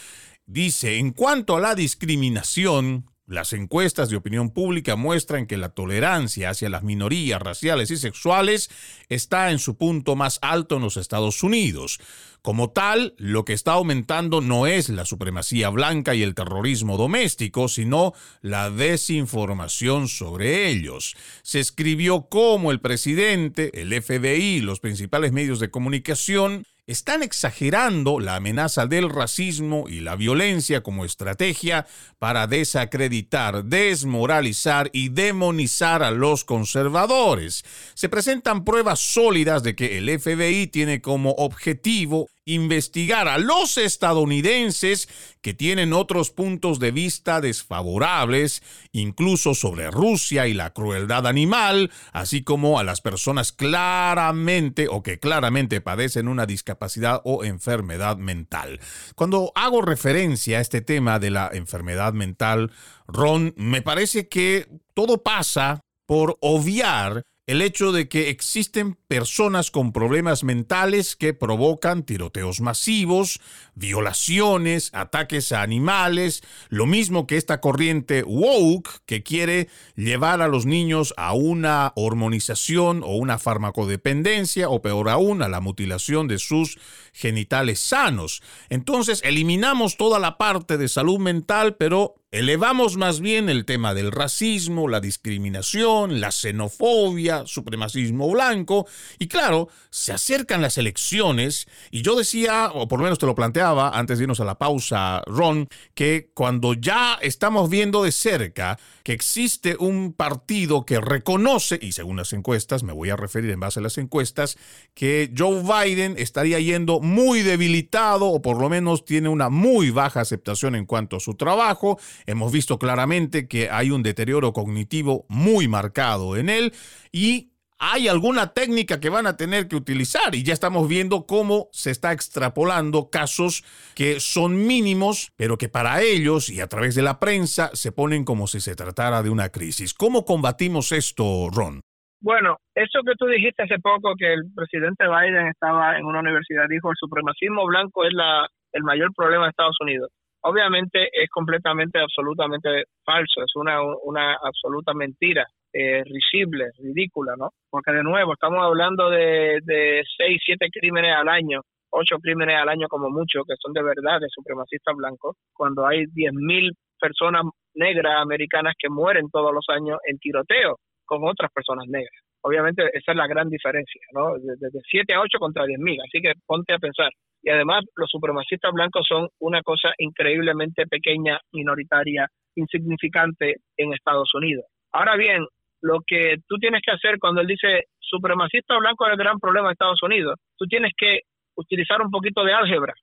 dice, 0.44 0.98
en 0.98 1.12
cuanto 1.12 1.56
a 1.56 1.60
la 1.60 1.74
discriminación, 1.74 3.06
las 3.28 3.52
encuestas 3.52 4.08
de 4.08 4.16
opinión 4.16 4.50
pública 4.50 4.96
muestran 4.96 5.46
que 5.46 5.58
la 5.58 5.68
tolerancia 5.68 6.50
hacia 6.50 6.70
las 6.70 6.82
minorías 6.82 7.40
raciales 7.40 7.90
y 7.90 7.98
sexuales 7.98 8.70
está 9.08 9.50
en 9.50 9.58
su 9.58 9.76
punto 9.76 10.16
más 10.16 10.38
alto 10.40 10.76
en 10.76 10.82
los 10.82 10.96
Estados 10.96 11.42
Unidos. 11.42 12.00
Como 12.40 12.70
tal, 12.70 13.14
lo 13.18 13.44
que 13.44 13.52
está 13.52 13.72
aumentando 13.72 14.40
no 14.40 14.66
es 14.66 14.88
la 14.88 15.04
supremacía 15.04 15.68
blanca 15.68 16.14
y 16.14 16.22
el 16.22 16.34
terrorismo 16.34 16.96
doméstico, 16.96 17.68
sino 17.68 18.14
la 18.40 18.70
desinformación 18.70 20.08
sobre 20.08 20.70
ellos. 20.70 21.14
Se 21.42 21.60
escribió 21.60 22.28
cómo 22.30 22.70
el 22.70 22.80
presidente, 22.80 23.70
el 23.78 23.92
FBI 24.00 24.60
los 24.60 24.80
principales 24.80 25.32
medios 25.32 25.60
de 25.60 25.70
comunicación 25.70 26.64
están 26.88 27.22
exagerando 27.22 28.18
la 28.18 28.36
amenaza 28.36 28.86
del 28.86 29.10
racismo 29.10 29.84
y 29.88 30.00
la 30.00 30.16
violencia 30.16 30.82
como 30.82 31.04
estrategia 31.04 31.86
para 32.18 32.46
desacreditar, 32.46 33.64
desmoralizar 33.64 34.88
y 34.94 35.10
demonizar 35.10 36.02
a 36.02 36.10
los 36.10 36.44
conservadores. 36.44 37.62
Se 37.92 38.08
presentan 38.08 38.64
pruebas 38.64 39.00
sólidas 39.00 39.62
de 39.62 39.76
que 39.76 39.98
el 39.98 40.18
FBI 40.18 40.68
tiene 40.68 41.02
como 41.02 41.32
objetivo 41.32 42.30
investigar 42.48 43.28
a 43.28 43.38
los 43.38 43.76
estadounidenses 43.76 45.08
que 45.42 45.54
tienen 45.54 45.92
otros 45.92 46.30
puntos 46.30 46.78
de 46.78 46.90
vista 46.90 47.40
desfavorables, 47.40 48.62
incluso 48.92 49.54
sobre 49.54 49.90
Rusia 49.90 50.46
y 50.46 50.54
la 50.54 50.72
crueldad 50.72 51.26
animal, 51.26 51.90
así 52.12 52.42
como 52.42 52.78
a 52.78 52.84
las 52.84 53.00
personas 53.00 53.52
claramente 53.52 54.88
o 54.88 55.02
que 55.02 55.18
claramente 55.18 55.80
padecen 55.80 56.26
una 56.26 56.46
discapacidad 56.46 57.20
o 57.24 57.44
enfermedad 57.44 58.16
mental. 58.16 58.80
Cuando 59.14 59.52
hago 59.54 59.82
referencia 59.82 60.58
a 60.58 60.62
este 60.62 60.80
tema 60.80 61.18
de 61.18 61.30
la 61.30 61.50
enfermedad 61.52 62.12
mental, 62.14 62.72
Ron, 63.06 63.54
me 63.56 63.82
parece 63.82 64.28
que 64.28 64.66
todo 64.94 65.22
pasa 65.22 65.80
por 66.06 66.38
obviar 66.40 67.22
el 67.48 67.62
hecho 67.62 67.92
de 67.92 68.10
que 68.10 68.28
existen 68.28 68.98
personas 69.08 69.70
con 69.70 69.94
problemas 69.94 70.44
mentales 70.44 71.16
que 71.16 71.32
provocan 71.32 72.02
tiroteos 72.02 72.60
masivos, 72.60 73.40
violaciones, 73.74 74.90
ataques 74.92 75.50
a 75.52 75.62
animales, 75.62 76.42
lo 76.68 76.84
mismo 76.84 77.26
que 77.26 77.38
esta 77.38 77.62
corriente 77.62 78.22
woke 78.22 79.00
que 79.06 79.22
quiere 79.22 79.70
llevar 79.96 80.42
a 80.42 80.48
los 80.48 80.66
niños 80.66 81.14
a 81.16 81.32
una 81.32 81.94
hormonización 81.96 83.02
o 83.02 83.16
una 83.16 83.38
farmacodependencia 83.38 84.68
o 84.68 84.82
peor 84.82 85.08
aún 85.08 85.40
a 85.40 85.48
la 85.48 85.60
mutilación 85.60 86.28
de 86.28 86.38
sus 86.38 86.78
genitales 87.14 87.80
sanos. 87.80 88.42
Entonces 88.68 89.22
eliminamos 89.24 89.96
toda 89.96 90.18
la 90.18 90.36
parte 90.36 90.76
de 90.76 90.88
salud 90.88 91.18
mental, 91.18 91.76
pero 91.76 92.16
Elevamos 92.30 92.98
más 92.98 93.20
bien 93.20 93.48
el 93.48 93.64
tema 93.64 93.94
del 93.94 94.12
racismo, 94.12 94.86
la 94.86 95.00
discriminación, 95.00 96.20
la 96.20 96.30
xenofobia, 96.30 97.46
supremacismo 97.46 98.30
blanco, 98.30 98.86
y 99.18 99.28
claro, 99.28 99.70
se 99.88 100.12
acercan 100.12 100.60
las 100.60 100.76
elecciones, 100.76 101.68
y 101.90 102.02
yo 102.02 102.16
decía, 102.16 102.70
o 102.74 102.86
por 102.86 102.98
lo 102.98 103.04
menos 103.04 103.18
te 103.18 103.24
lo 103.24 103.34
planteaba 103.34 103.98
antes 103.98 104.18
de 104.18 104.24
irnos 104.24 104.40
a 104.40 104.44
la 104.44 104.58
pausa, 104.58 105.22
Ron, 105.26 105.70
que 105.94 106.30
cuando 106.34 106.74
ya 106.74 107.18
estamos 107.22 107.70
viendo 107.70 108.02
de 108.02 108.12
cerca 108.12 108.78
que 109.04 109.14
existe 109.14 109.76
un 109.78 110.12
partido 110.12 110.84
que 110.84 111.00
reconoce, 111.00 111.78
y 111.80 111.92
según 111.92 112.18
las 112.18 112.34
encuestas, 112.34 112.82
me 112.82 112.92
voy 112.92 113.08
a 113.08 113.16
referir 113.16 113.50
en 113.52 113.60
base 113.60 113.80
a 113.80 113.82
las 113.82 113.96
encuestas, 113.96 114.58
que 114.92 115.32
Joe 115.34 115.62
Biden 115.62 116.16
estaría 116.18 116.60
yendo 116.60 117.00
muy 117.00 117.40
debilitado, 117.40 118.26
o 118.26 118.42
por 118.42 118.60
lo 118.60 118.68
menos 118.68 119.06
tiene 119.06 119.30
una 119.30 119.48
muy 119.48 119.88
baja 119.88 120.20
aceptación 120.20 120.74
en 120.74 120.84
cuanto 120.84 121.16
a 121.16 121.20
su 121.20 121.32
trabajo, 121.32 121.98
Hemos 122.26 122.52
visto 122.52 122.78
claramente 122.78 123.48
que 123.48 123.70
hay 123.70 123.90
un 123.90 124.02
deterioro 124.02 124.52
cognitivo 124.52 125.26
muy 125.28 125.68
marcado 125.68 126.36
en 126.36 126.48
él 126.48 126.72
y 127.12 127.52
hay 127.78 128.08
alguna 128.08 128.52
técnica 128.52 128.98
que 128.98 129.08
van 129.08 129.26
a 129.26 129.36
tener 129.36 129.68
que 129.68 129.76
utilizar 129.76 130.34
y 130.34 130.42
ya 130.42 130.52
estamos 130.52 130.88
viendo 130.88 131.26
cómo 131.26 131.68
se 131.72 131.90
está 131.90 132.12
extrapolando 132.12 133.08
casos 133.10 133.62
que 133.94 134.18
son 134.18 134.66
mínimos, 134.66 135.32
pero 135.36 135.56
que 135.56 135.68
para 135.68 136.02
ellos 136.02 136.50
y 136.50 136.60
a 136.60 136.66
través 136.66 136.96
de 136.96 137.02
la 137.02 137.20
prensa 137.20 137.70
se 137.74 137.92
ponen 137.92 138.24
como 138.24 138.46
si 138.48 138.60
se 138.60 138.74
tratara 138.74 139.22
de 139.22 139.30
una 139.30 139.50
crisis. 139.50 139.94
¿Cómo 139.94 140.24
combatimos 140.24 140.90
esto, 140.90 141.48
Ron? 141.54 141.80
Bueno, 142.20 142.56
eso 142.74 142.98
que 143.06 143.14
tú 143.16 143.26
dijiste 143.26 143.62
hace 143.62 143.78
poco, 143.78 144.14
que 144.18 144.32
el 144.34 144.42
presidente 144.52 145.04
Biden 145.06 145.46
estaba 145.46 145.96
en 145.96 146.04
una 146.04 146.18
universidad, 146.18 146.64
dijo 146.68 146.90
el 146.90 146.96
supremacismo 146.98 147.64
blanco 147.66 148.04
es 148.04 148.12
la, 148.12 148.48
el 148.72 148.82
mayor 148.82 149.14
problema 149.14 149.44
de 149.44 149.50
Estados 149.50 149.76
Unidos 149.80 150.10
obviamente 150.42 151.08
es 151.12 151.28
completamente, 151.30 151.98
absolutamente 151.98 152.84
falso, 153.04 153.42
es 153.42 153.54
una, 153.56 153.80
una 154.04 154.34
absoluta 154.34 154.94
mentira, 154.94 155.46
eh, 155.72 156.02
risible, 156.04 156.70
ridícula, 156.78 157.34
¿no? 157.36 157.50
Porque 157.70 157.92
de 157.92 158.02
nuevo, 158.02 158.32
estamos 158.32 158.62
hablando 158.62 159.10
de, 159.10 159.58
de 159.62 160.02
seis, 160.16 160.40
siete 160.44 160.68
crímenes 160.72 161.14
al 161.14 161.28
año, 161.28 161.60
ocho 161.90 162.18
crímenes 162.18 162.56
al 162.56 162.68
año 162.68 162.88
como 162.88 163.10
mucho, 163.10 163.44
que 163.44 163.54
son 163.60 163.72
de 163.72 163.82
verdad 163.82 164.20
de 164.20 164.28
supremacistas 164.30 164.94
blancos, 164.96 165.36
cuando 165.52 165.86
hay 165.86 166.06
diez 166.12 166.32
mil 166.32 166.72
personas 166.98 167.44
negras 167.74 168.14
americanas 168.20 168.74
que 168.78 168.88
mueren 168.88 169.30
todos 169.30 169.52
los 169.52 169.64
años 169.68 169.98
en 170.06 170.18
tiroteo 170.18 170.78
con 171.04 171.26
otras 171.26 171.50
personas 171.52 171.86
negras. 171.88 172.27
Obviamente 172.42 172.84
esa 172.92 173.12
es 173.12 173.16
la 173.16 173.26
gran 173.26 173.48
diferencia, 173.48 174.00
¿no? 174.12 174.34
Desde 174.38 174.80
7 174.90 175.14
a 175.14 175.20
8 175.20 175.38
contra 175.38 175.64
mil, 175.66 175.98
así 176.00 176.20
que 176.20 176.32
ponte 176.46 176.72
a 176.72 176.78
pensar 176.78 177.10
y 177.42 177.50
además 177.50 177.84
los 177.96 178.10
supremacistas 178.10 178.72
blancos 178.72 179.06
son 179.08 179.28
una 179.38 179.62
cosa 179.62 179.92
increíblemente 179.98 180.86
pequeña, 180.86 181.40
minoritaria, 181.52 182.26
insignificante 182.56 183.56
en 183.76 183.92
Estados 183.92 184.34
Unidos. 184.34 184.64
Ahora 184.92 185.16
bien, 185.16 185.46
lo 185.80 186.00
que 186.06 186.36
tú 186.48 186.56
tienes 186.56 186.82
que 186.84 186.92
hacer 186.92 187.18
cuando 187.18 187.40
él 187.40 187.46
dice 187.46 187.84
supremacista 188.00 188.76
blanco 188.78 189.06
es 189.06 189.12
el 189.12 189.18
gran 189.18 189.38
problema 189.38 189.68
de 189.68 189.72
Estados 189.72 190.02
Unidos, 190.02 190.34
tú 190.56 190.66
tienes 190.66 190.92
que 190.96 191.20
utilizar 191.56 192.00
un 192.02 192.10
poquito 192.10 192.42
de 192.44 192.52
álgebra. 192.52 192.94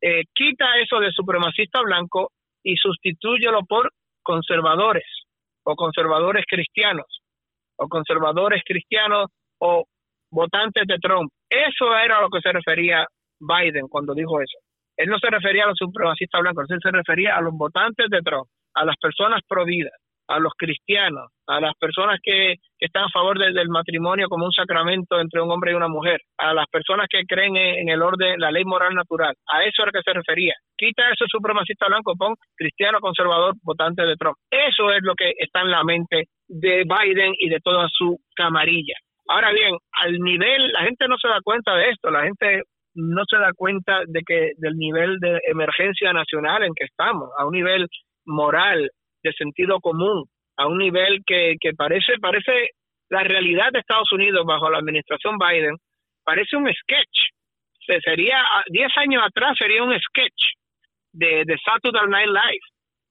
Eh, 0.00 0.24
quita 0.34 0.78
eso 0.78 0.98
de 1.00 1.12
supremacista 1.12 1.80
blanco 1.82 2.32
y 2.62 2.76
sustitúyelo 2.76 3.60
por 3.68 3.92
conservadores 4.22 5.06
o 5.62 5.74
conservadores 5.76 6.44
cristianos 6.48 7.06
o 7.76 7.88
conservadores 7.88 8.62
cristianos 8.64 9.30
o 9.58 9.84
votantes 10.30 10.84
de 10.86 10.98
Trump. 10.98 11.30
Eso 11.48 11.96
era 11.96 12.18
a 12.18 12.22
lo 12.22 12.28
que 12.28 12.40
se 12.40 12.52
refería 12.52 13.06
Biden 13.40 13.88
cuando 13.88 14.14
dijo 14.14 14.40
eso. 14.40 14.58
Él 14.96 15.08
no 15.08 15.18
se 15.18 15.28
refería 15.28 15.64
a 15.64 15.68
los 15.68 15.78
supremacistas 15.78 16.40
blancos, 16.40 16.70
él 16.70 16.78
se 16.82 16.90
refería 16.90 17.36
a 17.36 17.40
los 17.40 17.52
votantes 17.54 18.08
de 18.10 18.20
Trump, 18.22 18.46
a 18.74 18.84
las 18.84 18.96
personas 18.96 19.40
providas, 19.48 19.92
a 20.28 20.38
los 20.38 20.52
cristianos, 20.56 21.30
a 21.46 21.60
las 21.60 21.74
personas 21.78 22.18
que, 22.22 22.54
están 22.78 23.04
a 23.04 23.08
favor 23.08 23.38
del 23.38 23.68
matrimonio 23.70 24.28
como 24.28 24.44
un 24.44 24.52
sacramento 24.52 25.18
entre 25.18 25.40
un 25.40 25.50
hombre 25.50 25.72
y 25.72 25.74
una 25.74 25.88
mujer, 25.88 26.20
a 26.36 26.52
las 26.52 26.66
personas 26.66 27.06
que 27.08 27.22
creen 27.26 27.56
en, 27.56 27.88
el 27.88 28.02
orden, 28.02 28.38
la 28.38 28.50
ley 28.50 28.62
moral 28.64 28.94
natural. 28.94 29.34
A 29.50 29.64
eso 29.64 29.82
era 29.82 29.90
que 29.90 30.02
se 30.04 30.12
refería. 30.12 30.52
Quita 30.76 31.08
ese 31.08 31.24
supremacista 31.28 31.86
blanco, 31.86 32.14
pon 32.14 32.34
cristiano 32.54 33.00
conservador 33.00 33.54
votante 33.62 34.04
de 34.04 34.16
Trump. 34.16 34.36
Eso 34.50 34.92
es 34.92 35.02
lo 35.02 35.14
que 35.14 35.32
está 35.38 35.62
en 35.62 35.70
la 35.70 35.82
mente 35.82 36.24
de 36.46 36.84
Biden 36.84 37.32
y 37.38 37.48
de 37.48 37.60
toda 37.60 37.88
su 37.88 38.18
camarilla. 38.36 38.96
Ahora 39.28 39.50
bien, 39.52 39.74
al 39.92 40.18
nivel, 40.18 40.72
la 40.72 40.82
gente 40.82 41.08
no 41.08 41.16
se 41.16 41.28
da 41.28 41.40
cuenta 41.42 41.74
de 41.74 41.88
esto, 41.88 42.10
la 42.10 42.24
gente 42.24 42.64
no 42.94 43.22
se 43.28 43.36
da 43.38 43.52
cuenta 43.56 44.02
de 44.06 44.20
que 44.26 44.52
del 44.58 44.76
nivel 44.76 45.18
de 45.20 45.40
emergencia 45.48 46.12
nacional 46.12 46.64
en 46.64 46.74
que 46.74 46.84
estamos, 46.84 47.30
a 47.38 47.46
un 47.46 47.52
nivel 47.52 47.88
moral, 48.26 48.90
de 49.24 49.32
sentido 49.32 49.80
común, 49.80 50.24
a 50.56 50.68
un 50.68 50.78
nivel 50.78 51.22
que, 51.26 51.56
que 51.60 51.72
parece, 51.72 52.18
parece 52.20 52.70
la 53.08 53.24
realidad 53.24 53.72
de 53.72 53.80
Estados 53.80 54.12
Unidos 54.12 54.44
bajo 54.46 54.70
la 54.70 54.78
administración 54.78 55.36
Biden, 55.38 55.76
parece 56.22 56.56
un 56.56 56.70
sketch. 56.72 57.32
Se, 57.86 58.00
sería, 58.00 58.42
10 58.68 58.88
años 58.98 59.22
atrás 59.26 59.56
sería 59.58 59.82
un 59.82 59.98
sketch 59.98 60.42
de, 61.12 61.44
de 61.44 61.56
Saturday 61.64 62.08
Night 62.08 62.28
Live, 62.28 62.66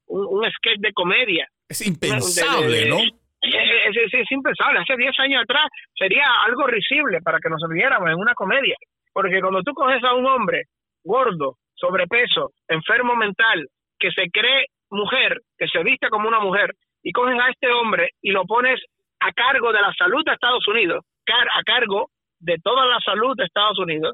un, 0.07 0.49
sketch 0.49 0.79
de 0.79 0.93
comedia. 0.93 1.47
Es 1.67 1.85
impensable, 1.85 2.85
¿no? 2.87 2.97
Es, 3.41 4.13
es, 4.13 4.31
impensable. 4.31 4.79
Hace 4.79 4.95
10 4.95 5.19
años 5.19 5.43
atrás 5.43 5.65
sería 5.95 6.25
algo 6.45 6.65
risible 6.67 7.19
para 7.21 7.39
que 7.39 7.49
nos 7.49 7.61
viéramos 7.69 8.09
en 8.09 8.15
una 8.15 8.33
comedia. 8.33 8.75
Porque 9.11 9.41
cuando 9.41 9.61
tú 9.61 9.73
coges 9.73 10.03
a 10.03 10.13
un 10.13 10.25
hombre 10.25 10.63
gordo, 11.03 11.57
sobrepeso, 11.75 12.51
enfermo 12.67 13.15
mental, 13.15 13.67
que 13.99 14.11
se 14.11 14.29
cree 14.31 14.67
mujer, 14.93 15.41
que 15.57 15.67
se 15.67 15.83
viste 15.83 16.09
como 16.09 16.27
una 16.27 16.39
mujer, 16.39 16.73
y 17.03 17.11
coges 17.11 17.39
a 17.39 17.49
este 17.49 17.69
hombre 17.71 18.11
y 18.21 18.31
lo 18.31 18.45
pones 18.45 18.79
a 19.19 19.31
cargo 19.31 19.71
de 19.73 19.81
la 19.81 19.93
salud 19.93 20.23
de 20.25 20.33
Estados 20.33 20.67
Unidos, 20.67 21.03
a 21.27 21.63
cargo 21.63 22.09
de 22.39 22.57
toda 22.63 22.85
la 22.85 22.99
salud 22.99 23.35
de 23.37 23.45
Estados 23.45 23.79
Unidos, 23.79 24.13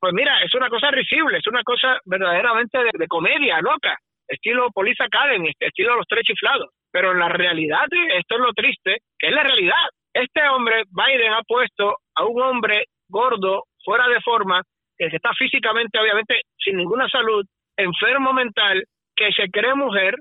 pues 0.00 0.12
mira, 0.12 0.42
es 0.42 0.54
una 0.54 0.68
cosa 0.68 0.90
risible, 0.90 1.38
es 1.38 1.46
una 1.46 1.62
cosa 1.62 1.98
verdaderamente 2.04 2.78
de, 2.78 3.06
comedia 3.08 3.60
loca, 3.60 3.96
estilo 4.26 4.70
Police 4.70 5.02
Academy, 5.02 5.50
estilo 5.58 5.96
Los 5.96 6.06
Tres 6.06 6.22
Chiflados. 6.24 6.70
Pero 6.90 7.12
en 7.12 7.18
la 7.18 7.28
realidad, 7.28 7.84
esto 8.16 8.36
es 8.36 8.40
lo 8.40 8.52
triste, 8.52 8.98
que 9.18 9.26
es 9.28 9.32
la 9.32 9.42
realidad. 9.42 9.76
Este 10.12 10.48
hombre, 10.48 10.84
Biden, 10.88 11.32
ha 11.32 11.42
puesto 11.42 11.96
a 12.14 12.24
un 12.24 12.40
hombre 12.40 12.84
gordo, 13.08 13.64
fuera 13.84 14.08
de 14.08 14.20
forma, 14.20 14.62
que 14.96 15.06
está 15.06 15.32
físicamente, 15.34 15.98
obviamente, 15.98 16.42
sin 16.56 16.76
ninguna 16.76 17.08
salud, 17.08 17.44
enfermo 17.76 18.32
mental, 18.32 18.82
que 19.18 19.32
se 19.32 19.50
cree 19.50 19.74
mujer, 19.74 20.14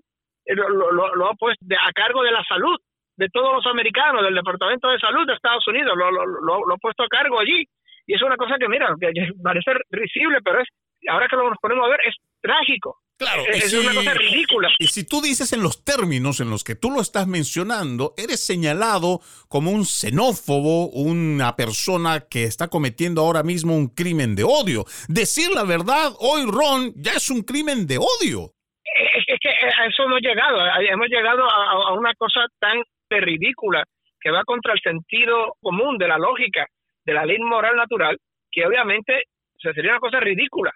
eh, 0.46 0.56
lo, 0.56 0.92
lo, 0.92 1.30
ha 1.30 1.34
puesto 1.36 1.66
a 1.70 1.92
cargo 1.94 2.24
de 2.24 2.32
la 2.32 2.44
salud 2.44 2.78
de 3.18 3.28
todos 3.30 3.54
los 3.54 3.66
americanos, 3.68 4.24
del 4.24 4.36
Departamento 4.36 4.90
de 4.90 5.00
Salud 5.00 5.26
de 5.28 5.34
Estados 5.34 5.68
Unidos, 5.68 5.94
lo, 5.96 6.12
lo, 6.12 6.74
ha 6.74 6.78
puesto 6.78 7.04
a 7.04 7.08
cargo 7.08 7.40
allí. 7.40 7.66
Y 8.06 8.16
es 8.16 8.22
una 8.22 8.38
cosa 8.38 8.56
que, 8.60 8.68
mira, 8.68 8.94
que 9.00 9.12
parece 9.44 9.72
risible, 9.90 10.40
pero 10.44 10.62
es, 10.62 10.68
ahora 11.10 11.28
que 11.28 11.36
lo 11.36 11.50
nos 11.50 11.58
ponemos 11.60 11.86
a 11.86 11.90
ver, 11.90 12.00
es 12.08 12.16
trágico. 12.42 12.98
Claro, 13.18 13.44
es, 13.52 13.74
una 13.74 13.96
cosa 13.96 14.14
ridícula. 14.14 14.70
Y 14.78 14.88
si 14.88 15.04
tú 15.04 15.22
dices 15.22 15.52
en 15.52 15.64
los 15.64 15.84
términos 15.84 16.40
en 16.40 16.52
los 16.52 16.64
que 16.64 16.76
tú 16.76 16.92
lo 16.92 17.02
estás 17.02 17.26
mencionando, 17.26 18.14
eres 18.16 18.46
señalado 18.46 19.22
como 19.48 19.72
un 19.72 19.86
xenófobo, 19.86 20.90
una 20.90 21.56
persona 21.56 22.28
que 22.30 22.44
está 22.44 22.68
cometiendo 22.68 23.22
ahora 23.22 23.42
mismo 23.42 23.76
un 23.76 23.88
crimen 23.88 24.36
de 24.36 24.44
odio. 24.44 24.86
Decir 25.08 25.50
la 25.50 25.64
verdad 25.64 26.14
hoy, 26.20 26.46
Ron, 26.46 26.94
ya 26.96 27.14
es 27.14 27.32
un 27.32 27.42
crimen 27.42 27.88
de 27.88 27.98
odio. 27.98 28.54
A 29.68 29.86
eso 29.86 30.04
hemos 30.04 30.22
llegado. 30.22 30.58
Hemos 30.80 31.08
llegado 31.08 31.50
a, 31.50 31.94
una 31.94 32.14
cosa 32.16 32.46
tan 32.60 32.82
ridícula 33.10 33.84
que 34.20 34.32
va 34.32 34.44
contra 34.44 34.74
el 34.74 34.80
sentido 34.82 35.56
común 35.62 35.98
de 35.98 36.08
la 36.08 36.18
lógica 36.18 36.66
de 37.06 37.14
la 37.14 37.26
ley 37.26 37.40
moral 37.40 37.76
natural, 37.76 38.18
que 38.52 38.66
obviamente 38.66 39.24
sería 39.60 39.92
una 39.92 40.00
cosa 40.00 40.20
ridícula 40.20 40.72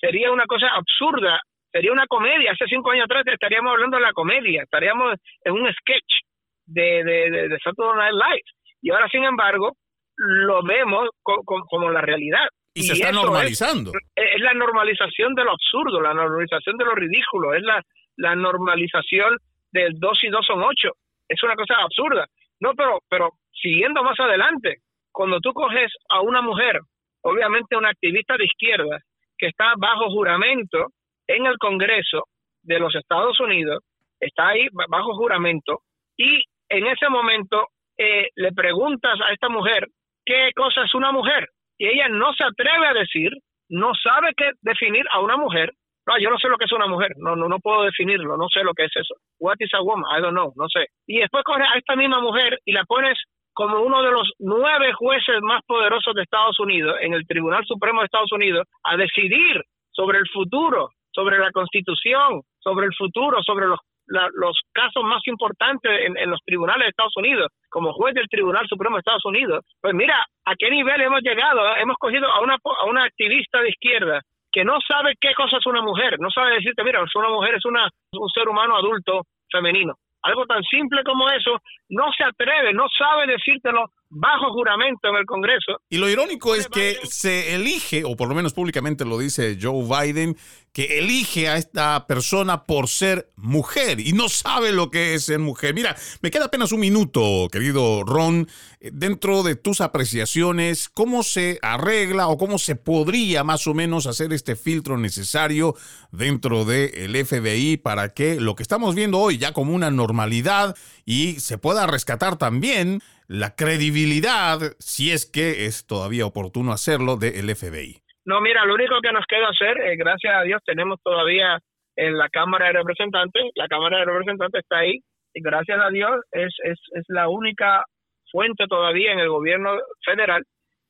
sería 0.00 0.30
una 0.30 0.46
cosa 0.46 0.68
absurda, 0.68 1.40
sería 1.72 1.92
una 1.92 2.06
comedia. 2.06 2.52
Hace 2.52 2.66
cinco 2.68 2.90
años 2.90 3.04
atrás 3.04 3.24
estaríamos 3.26 3.72
hablando 3.72 3.96
de 3.96 4.02
la 4.02 4.12
comedia, 4.12 4.62
estaríamos 4.62 5.14
en 5.44 5.52
un 5.52 5.72
sketch 5.72 6.20
de, 6.66 7.04
de, 7.04 7.30
de, 7.30 7.48
de 7.48 7.58
Saturday 7.62 7.96
Night 7.96 8.14
Live. 8.14 8.44
Y 8.82 8.90
ahora, 8.90 9.08
sin 9.08 9.24
embargo, 9.24 9.72
lo 10.16 10.62
vemos 10.62 11.08
como 11.22 11.90
la 11.90 12.00
realidad. 12.00 12.48
Y, 12.74 12.82
se 12.82 12.92
está 12.92 13.10
normalizando. 13.10 13.92
Es, 14.14 14.40
la 14.40 14.52
normalización 14.52 15.34
de 15.34 15.44
lo 15.44 15.52
absurdo, 15.52 16.00
la 16.00 16.12
normalización 16.12 16.76
de 16.76 16.84
lo 16.84 16.94
ridículo, 16.94 17.54
es 17.54 17.62
la, 17.62 17.82
la 18.16 18.34
normalización 18.34 19.36
del 19.72 19.98
dos 19.98 20.22
y 20.22 20.28
dos 20.28 20.44
son 20.46 20.62
ocho. 20.62 20.92
Es 21.28 21.42
una 21.42 21.54
cosa 21.54 21.74
absurda. 21.76 22.26
No, 22.60 22.74
pero, 22.74 23.00
pero 23.08 23.30
siguiendo 23.52 24.02
más 24.02 24.18
adelante, 24.18 24.76
cuando 25.12 25.40
tú 25.40 25.52
coges 25.52 25.92
a 26.08 26.20
una 26.20 26.42
mujer, 26.42 26.80
obviamente 27.22 27.76
una 27.76 27.90
activista 27.90 28.36
de 28.36 28.44
izquierda, 28.44 28.98
que 29.38 29.46
está 29.46 29.74
bajo 29.76 30.10
juramento 30.10 30.86
en 31.26 31.46
el 31.46 31.58
Congreso 31.58 32.24
de 32.62 32.78
los 32.78 32.94
Estados 32.94 33.38
Unidos, 33.40 33.82
está 34.20 34.48
ahí 34.48 34.68
bajo 34.88 35.14
juramento, 35.14 35.80
y 36.16 36.42
en 36.68 36.86
ese 36.86 37.08
momento 37.08 37.68
eh, 37.98 38.28
le 38.34 38.52
preguntas 38.52 39.18
a 39.20 39.32
esta 39.32 39.48
mujer 39.48 39.86
qué 40.24 40.50
cosa 40.54 40.84
es 40.84 40.94
una 40.94 41.12
mujer, 41.12 41.48
y 41.78 41.86
ella 41.88 42.08
no 42.08 42.32
se 42.32 42.44
atreve 42.44 42.86
a 42.86 42.94
decir, 42.94 43.30
no 43.68 43.92
sabe 43.94 44.32
qué 44.36 44.50
definir 44.62 45.04
a 45.12 45.20
una 45.20 45.36
mujer. 45.36 45.70
No, 46.06 46.18
yo 46.18 46.30
no 46.30 46.38
sé 46.38 46.48
lo 46.48 46.56
que 46.56 46.66
es 46.66 46.72
una 46.72 46.86
mujer, 46.86 47.12
no, 47.16 47.34
no, 47.34 47.48
no 47.48 47.58
puedo 47.58 47.82
definirlo, 47.82 48.36
no 48.36 48.48
sé 48.48 48.62
lo 48.62 48.74
que 48.74 48.84
es 48.84 48.92
eso. 48.94 49.14
What 49.40 49.56
is 49.58 49.74
a 49.74 49.82
woman? 49.82 50.06
I 50.16 50.22
don't 50.22 50.34
know, 50.34 50.52
no 50.56 50.68
sé. 50.68 50.86
Y 51.06 51.18
después 51.18 51.42
coges 51.44 51.66
a 51.68 51.78
esta 51.78 51.96
misma 51.96 52.20
mujer 52.20 52.60
y 52.64 52.72
la 52.72 52.84
pones 52.84 53.18
como 53.52 53.80
uno 53.80 54.02
de 54.02 54.12
los 54.12 54.30
nueve 54.38 54.92
jueces 54.92 55.40
más 55.42 55.62
poderosos 55.66 56.14
de 56.14 56.22
Estados 56.22 56.60
Unidos 56.60 56.96
en 57.00 57.14
el 57.14 57.26
Tribunal 57.26 57.64
Supremo 57.66 58.00
de 58.00 58.04
Estados 58.04 58.32
Unidos 58.32 58.66
a 58.84 58.96
decidir 58.96 59.62
sobre 59.90 60.18
el 60.18 60.28
futuro, 60.28 60.90
sobre 61.10 61.38
la 61.38 61.50
Constitución, 61.50 62.42
sobre 62.60 62.86
el 62.86 62.94
futuro, 62.94 63.42
sobre 63.42 63.66
los 63.66 63.80
los 64.06 64.60
casos 64.72 65.02
más 65.02 65.20
importantes 65.26 65.90
en, 65.90 66.30
los 66.30 66.40
tribunales 66.44 66.84
de 66.84 66.90
Estados 66.90 67.16
Unidos, 67.16 67.48
como 67.68 67.92
juez 67.92 68.14
del 68.14 68.28
Tribunal 68.28 68.64
Supremo 68.68 68.94
de 68.94 69.00
Estados 69.00 69.24
Unidos, 69.24 69.64
pues 69.80 69.94
mira, 69.94 70.24
a 70.44 70.54
qué 70.56 70.70
nivel 70.70 71.00
hemos 71.00 71.22
llegado. 71.22 71.60
Hemos 71.76 71.96
cogido 71.96 72.30
a 72.30 72.40
una, 72.40 72.54
a 72.54 72.84
una 72.86 73.02
activista 73.02 73.60
de 73.60 73.70
izquierda 73.70 74.20
que 74.56 74.64
no 74.64 74.78
sabe 74.88 75.12
qué 75.20 75.34
cosa 75.34 75.58
es 75.58 75.66
una 75.66 75.82
mujer, 75.82 76.18
no 76.18 76.30
sabe 76.30 76.54
decirte, 76.54 76.82
mira, 76.82 77.04
una 77.14 77.28
mujer 77.28 77.56
es 77.56 77.64
una, 77.66 77.90
un 78.12 78.28
ser 78.30 78.48
humano 78.48 78.74
adulto 78.74 79.24
femenino. 79.52 79.92
Algo 80.22 80.46
tan 80.46 80.62
simple 80.62 81.04
como 81.04 81.28
eso, 81.28 81.58
no 81.90 82.10
se 82.16 82.24
atreve, 82.24 82.72
no 82.72 82.86
sabe 82.88 83.26
decírtelo 83.26 83.84
bajo 84.08 84.52
juramento 84.52 85.08
en 85.08 85.16
el 85.16 85.26
Congreso. 85.26 85.80
Y 85.88 85.98
lo 85.98 86.08
irónico 86.08 86.54
es 86.54 86.68
que 86.68 86.98
se 87.04 87.54
elige, 87.54 88.04
o 88.04 88.16
por 88.16 88.28
lo 88.28 88.34
menos 88.34 88.54
públicamente 88.54 89.04
lo 89.04 89.18
dice 89.18 89.58
Joe 89.60 89.84
Biden, 89.84 90.36
que 90.72 90.98
elige 90.98 91.48
a 91.48 91.56
esta 91.56 92.06
persona 92.06 92.64
por 92.64 92.88
ser 92.88 93.30
mujer 93.36 93.98
y 93.98 94.12
no 94.12 94.28
sabe 94.28 94.72
lo 94.72 94.90
que 94.90 95.14
es 95.14 95.24
ser 95.24 95.38
mujer. 95.38 95.74
Mira, 95.74 95.96
me 96.20 96.30
queda 96.30 96.44
apenas 96.44 96.70
un 96.70 96.80
minuto, 96.80 97.48
querido 97.50 98.04
Ron, 98.04 98.46
eh, 98.80 98.90
dentro 98.92 99.42
de 99.42 99.56
tus 99.56 99.80
apreciaciones, 99.80 100.88
¿cómo 100.90 101.22
se 101.22 101.58
arregla 101.62 102.28
o 102.28 102.36
cómo 102.36 102.58
se 102.58 102.76
podría 102.76 103.42
más 103.42 103.66
o 103.66 103.72
menos 103.72 104.06
hacer 104.06 104.32
este 104.32 104.54
filtro 104.54 104.98
necesario 104.98 105.74
dentro 106.12 106.64
del 106.64 107.26
FBI 107.26 107.78
para 107.78 108.12
que 108.12 108.38
lo 108.38 108.54
que 108.54 108.62
estamos 108.62 108.94
viendo 108.94 109.18
hoy 109.18 109.38
ya 109.38 109.52
como 109.52 109.74
una 109.74 109.90
normalidad 109.90 110.76
y 111.06 111.40
se 111.40 111.56
pueda 111.56 111.86
rescatar 111.86 112.36
también 112.36 113.02
la 113.28 113.54
credibilidad, 113.56 114.58
si 114.78 115.10
es 115.10 115.30
que 115.30 115.66
es 115.66 115.86
todavía 115.86 116.26
oportuno 116.26 116.72
hacerlo, 116.72 117.16
del 117.16 117.54
FBI? 117.54 118.02
No, 118.24 118.40
mira, 118.40 118.64
lo 118.64 118.74
único 118.74 119.00
que 119.00 119.12
nos 119.12 119.24
queda 119.26 119.48
hacer, 119.48 119.80
eh, 119.82 119.96
gracias 119.96 120.34
a 120.34 120.42
Dios, 120.42 120.60
tenemos 120.64 120.98
todavía 121.02 121.58
en 121.96 122.18
la 122.18 122.28
Cámara 122.28 122.66
de 122.66 122.72
Representantes, 122.72 123.44
la 123.54 123.68
Cámara 123.68 123.98
de 123.98 124.04
Representantes 124.04 124.62
está 124.62 124.78
ahí, 124.78 124.98
y 125.32 125.40
gracias 125.42 125.78
a 125.80 125.90
Dios 125.90 126.16
es, 126.32 126.52
es, 126.64 126.78
es 126.92 127.04
la 127.08 127.28
única 127.28 127.84
fuente 128.30 128.66
todavía 128.68 129.12
en 129.12 129.20
el 129.20 129.28
gobierno 129.28 129.78
federal 130.04 130.42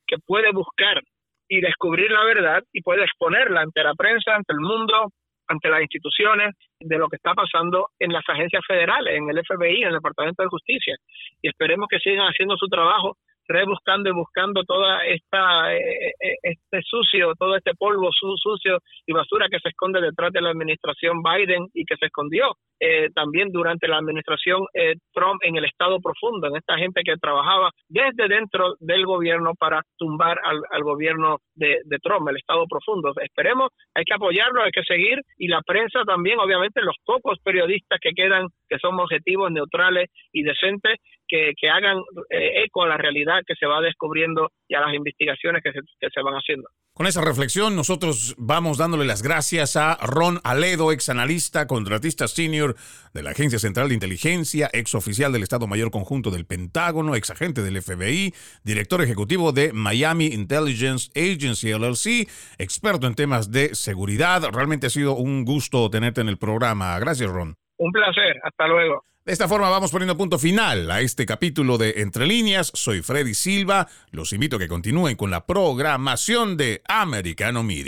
que 0.07 0.17
puede 0.25 0.51
buscar 0.51 1.01
y 1.49 1.61
descubrir 1.61 2.11
la 2.11 2.23
verdad 2.23 2.63
y 2.73 2.81
puede 2.81 3.03
exponerla 3.03 3.61
ante 3.61 3.83
la 3.83 3.93
prensa, 3.93 4.35
ante 4.35 4.53
el 4.53 4.59
mundo, 4.59 5.09
ante 5.47 5.69
las 5.69 5.81
instituciones 5.81 6.55
de 6.79 6.97
lo 6.97 7.07
que 7.07 7.15
está 7.15 7.33
pasando 7.33 7.89
en 7.99 8.11
las 8.11 8.23
agencias 8.27 8.63
federales, 8.67 9.15
en 9.15 9.29
el 9.29 9.41
FBI, 9.45 9.81
en 9.81 9.89
el 9.89 9.93
Departamento 9.95 10.43
de 10.43 10.49
Justicia. 10.49 10.95
Y 11.41 11.49
esperemos 11.49 11.87
que 11.89 11.99
sigan 11.99 12.27
haciendo 12.27 12.57
su 12.57 12.67
trabajo 12.67 13.17
rebuscando 13.47 14.09
y 14.09 14.13
buscando 14.13 14.63
toda 14.63 14.99
esta 15.05 15.73
eh, 15.73 16.13
eh, 16.19 16.35
este 16.41 16.81
sucio, 16.83 17.33
todo 17.37 17.55
este 17.55 17.73
polvo 17.75 18.09
sucio 18.11 18.79
y 19.05 19.13
basura 19.13 19.47
que 19.49 19.59
se 19.59 19.69
esconde 19.69 20.01
detrás 20.01 20.31
de 20.31 20.41
la 20.41 20.49
administración 20.49 21.21
Biden 21.23 21.67
y 21.73 21.85
que 21.85 21.95
se 21.97 22.07
escondió 22.07 22.55
eh, 22.79 23.09
también 23.15 23.49
durante 23.51 23.87
la 23.87 23.97
administración 23.97 24.65
Trump 25.13 25.39
en 25.43 25.55
el 25.55 25.65
estado 25.65 25.99
profundo, 25.99 26.47
en 26.47 26.57
esta 26.57 26.77
gente 26.77 27.01
que 27.03 27.17
trabajaba 27.17 27.71
desde 27.89 28.27
dentro 28.27 28.75
del 28.79 29.05
gobierno 29.05 29.53
para 29.57 29.81
tumbar 29.97 30.39
al, 30.43 30.83
gobierno 30.83 31.37
de, 31.55 31.81
de, 31.85 31.97
Trump, 31.99 32.29
el 32.29 32.37
estado 32.37 32.65
profundo. 32.69 33.13
Esperemos, 33.21 33.71
hay 33.95 34.03
que 34.03 34.13
apoyarlo, 34.13 34.61
hay 34.61 34.71
que 34.71 34.83
seguir 34.83 35.19
y 35.37 35.47
la 35.47 35.61
prensa 35.61 36.03
también, 36.05 36.39
obviamente 36.39 36.81
los 36.81 36.95
pocos 37.03 37.39
periodistas 37.43 37.99
que 37.99 38.11
quedan, 38.11 38.47
que 38.69 38.77
son 38.77 38.99
objetivos, 38.99 39.51
neutrales 39.51 40.09
y 40.31 40.43
decentes, 40.43 40.99
que, 41.27 41.53
que 41.59 41.69
hagan 41.69 41.97
eco 42.29 42.83
a 42.83 42.87
la 42.87 42.97
realidad 42.97 43.41
que 43.45 43.55
se 43.55 43.65
va 43.65 43.81
descubriendo 43.81 44.51
y 44.67 44.75
a 44.75 44.81
las 44.81 44.93
investigaciones 44.93 45.63
que 45.63 45.71
se, 45.71 45.79
que 45.99 46.07
se 46.13 46.21
van 46.21 46.35
haciendo. 46.35 46.69
Con 46.97 47.05
esa 47.05 47.23
reflexión, 47.23 47.75
nosotros 47.75 48.33
vamos 48.39 48.79
dándole 48.79 49.05
las 49.05 49.21
gracias 49.21 49.75
a 49.75 49.99
Ron 50.01 50.39
Aledo, 50.43 50.91
ex 50.91 51.09
analista, 51.09 51.67
contratista 51.67 52.27
senior 52.27 52.75
de 53.13 53.21
la 53.21 53.31
Agencia 53.31 53.59
Central 53.59 53.89
de 53.89 53.93
Inteligencia, 53.93 54.67
ex 54.73 54.95
oficial 54.95 55.31
del 55.31 55.43
Estado 55.43 55.67
Mayor 55.67 55.91
Conjunto 55.91 56.31
del 56.31 56.47
Pentágono, 56.47 57.15
ex 57.15 57.29
agente 57.29 57.61
del 57.61 57.79
FBI, 57.83 58.33
director 58.63 59.03
ejecutivo 59.03 59.51
de 59.51 59.73
Miami 59.73 60.25
Intelligence 60.25 61.11
Agency 61.15 61.71
LLC, 61.71 62.27
experto 62.57 63.05
en 63.05 63.13
temas 63.13 63.51
de 63.51 63.75
seguridad. 63.75 64.41
Realmente 64.51 64.87
ha 64.87 64.89
sido 64.89 65.13
un 65.13 65.45
gusto 65.45 65.91
tenerte 65.91 66.21
en 66.21 66.29
el 66.29 66.39
programa. 66.39 66.97
Gracias, 66.97 67.29
Ron. 67.29 67.55
Un 67.77 67.91
placer. 67.91 68.39
Hasta 68.41 68.67
luego. 68.67 69.03
De 69.27 69.33
esta 69.33 69.49
forma 69.49 69.67
vamos 69.69 69.91
poniendo 69.91 70.15
punto 70.15 70.39
final 70.39 70.89
a 70.89 71.01
este 71.01 71.25
capítulo 71.25 71.77
de 71.77 71.95
Entre 71.97 72.25
líneas. 72.25 72.71
Soy 72.73 73.01
Freddy 73.01 73.33
Silva. 73.33 73.89
Los 74.09 74.31
invito 74.31 74.55
a 74.55 74.59
que 74.59 74.69
continúen 74.69 75.17
con 75.17 75.31
la 75.31 75.45
programación 75.45 76.55
de 76.55 76.81
Americano 76.87 77.61
Media. 77.61 77.83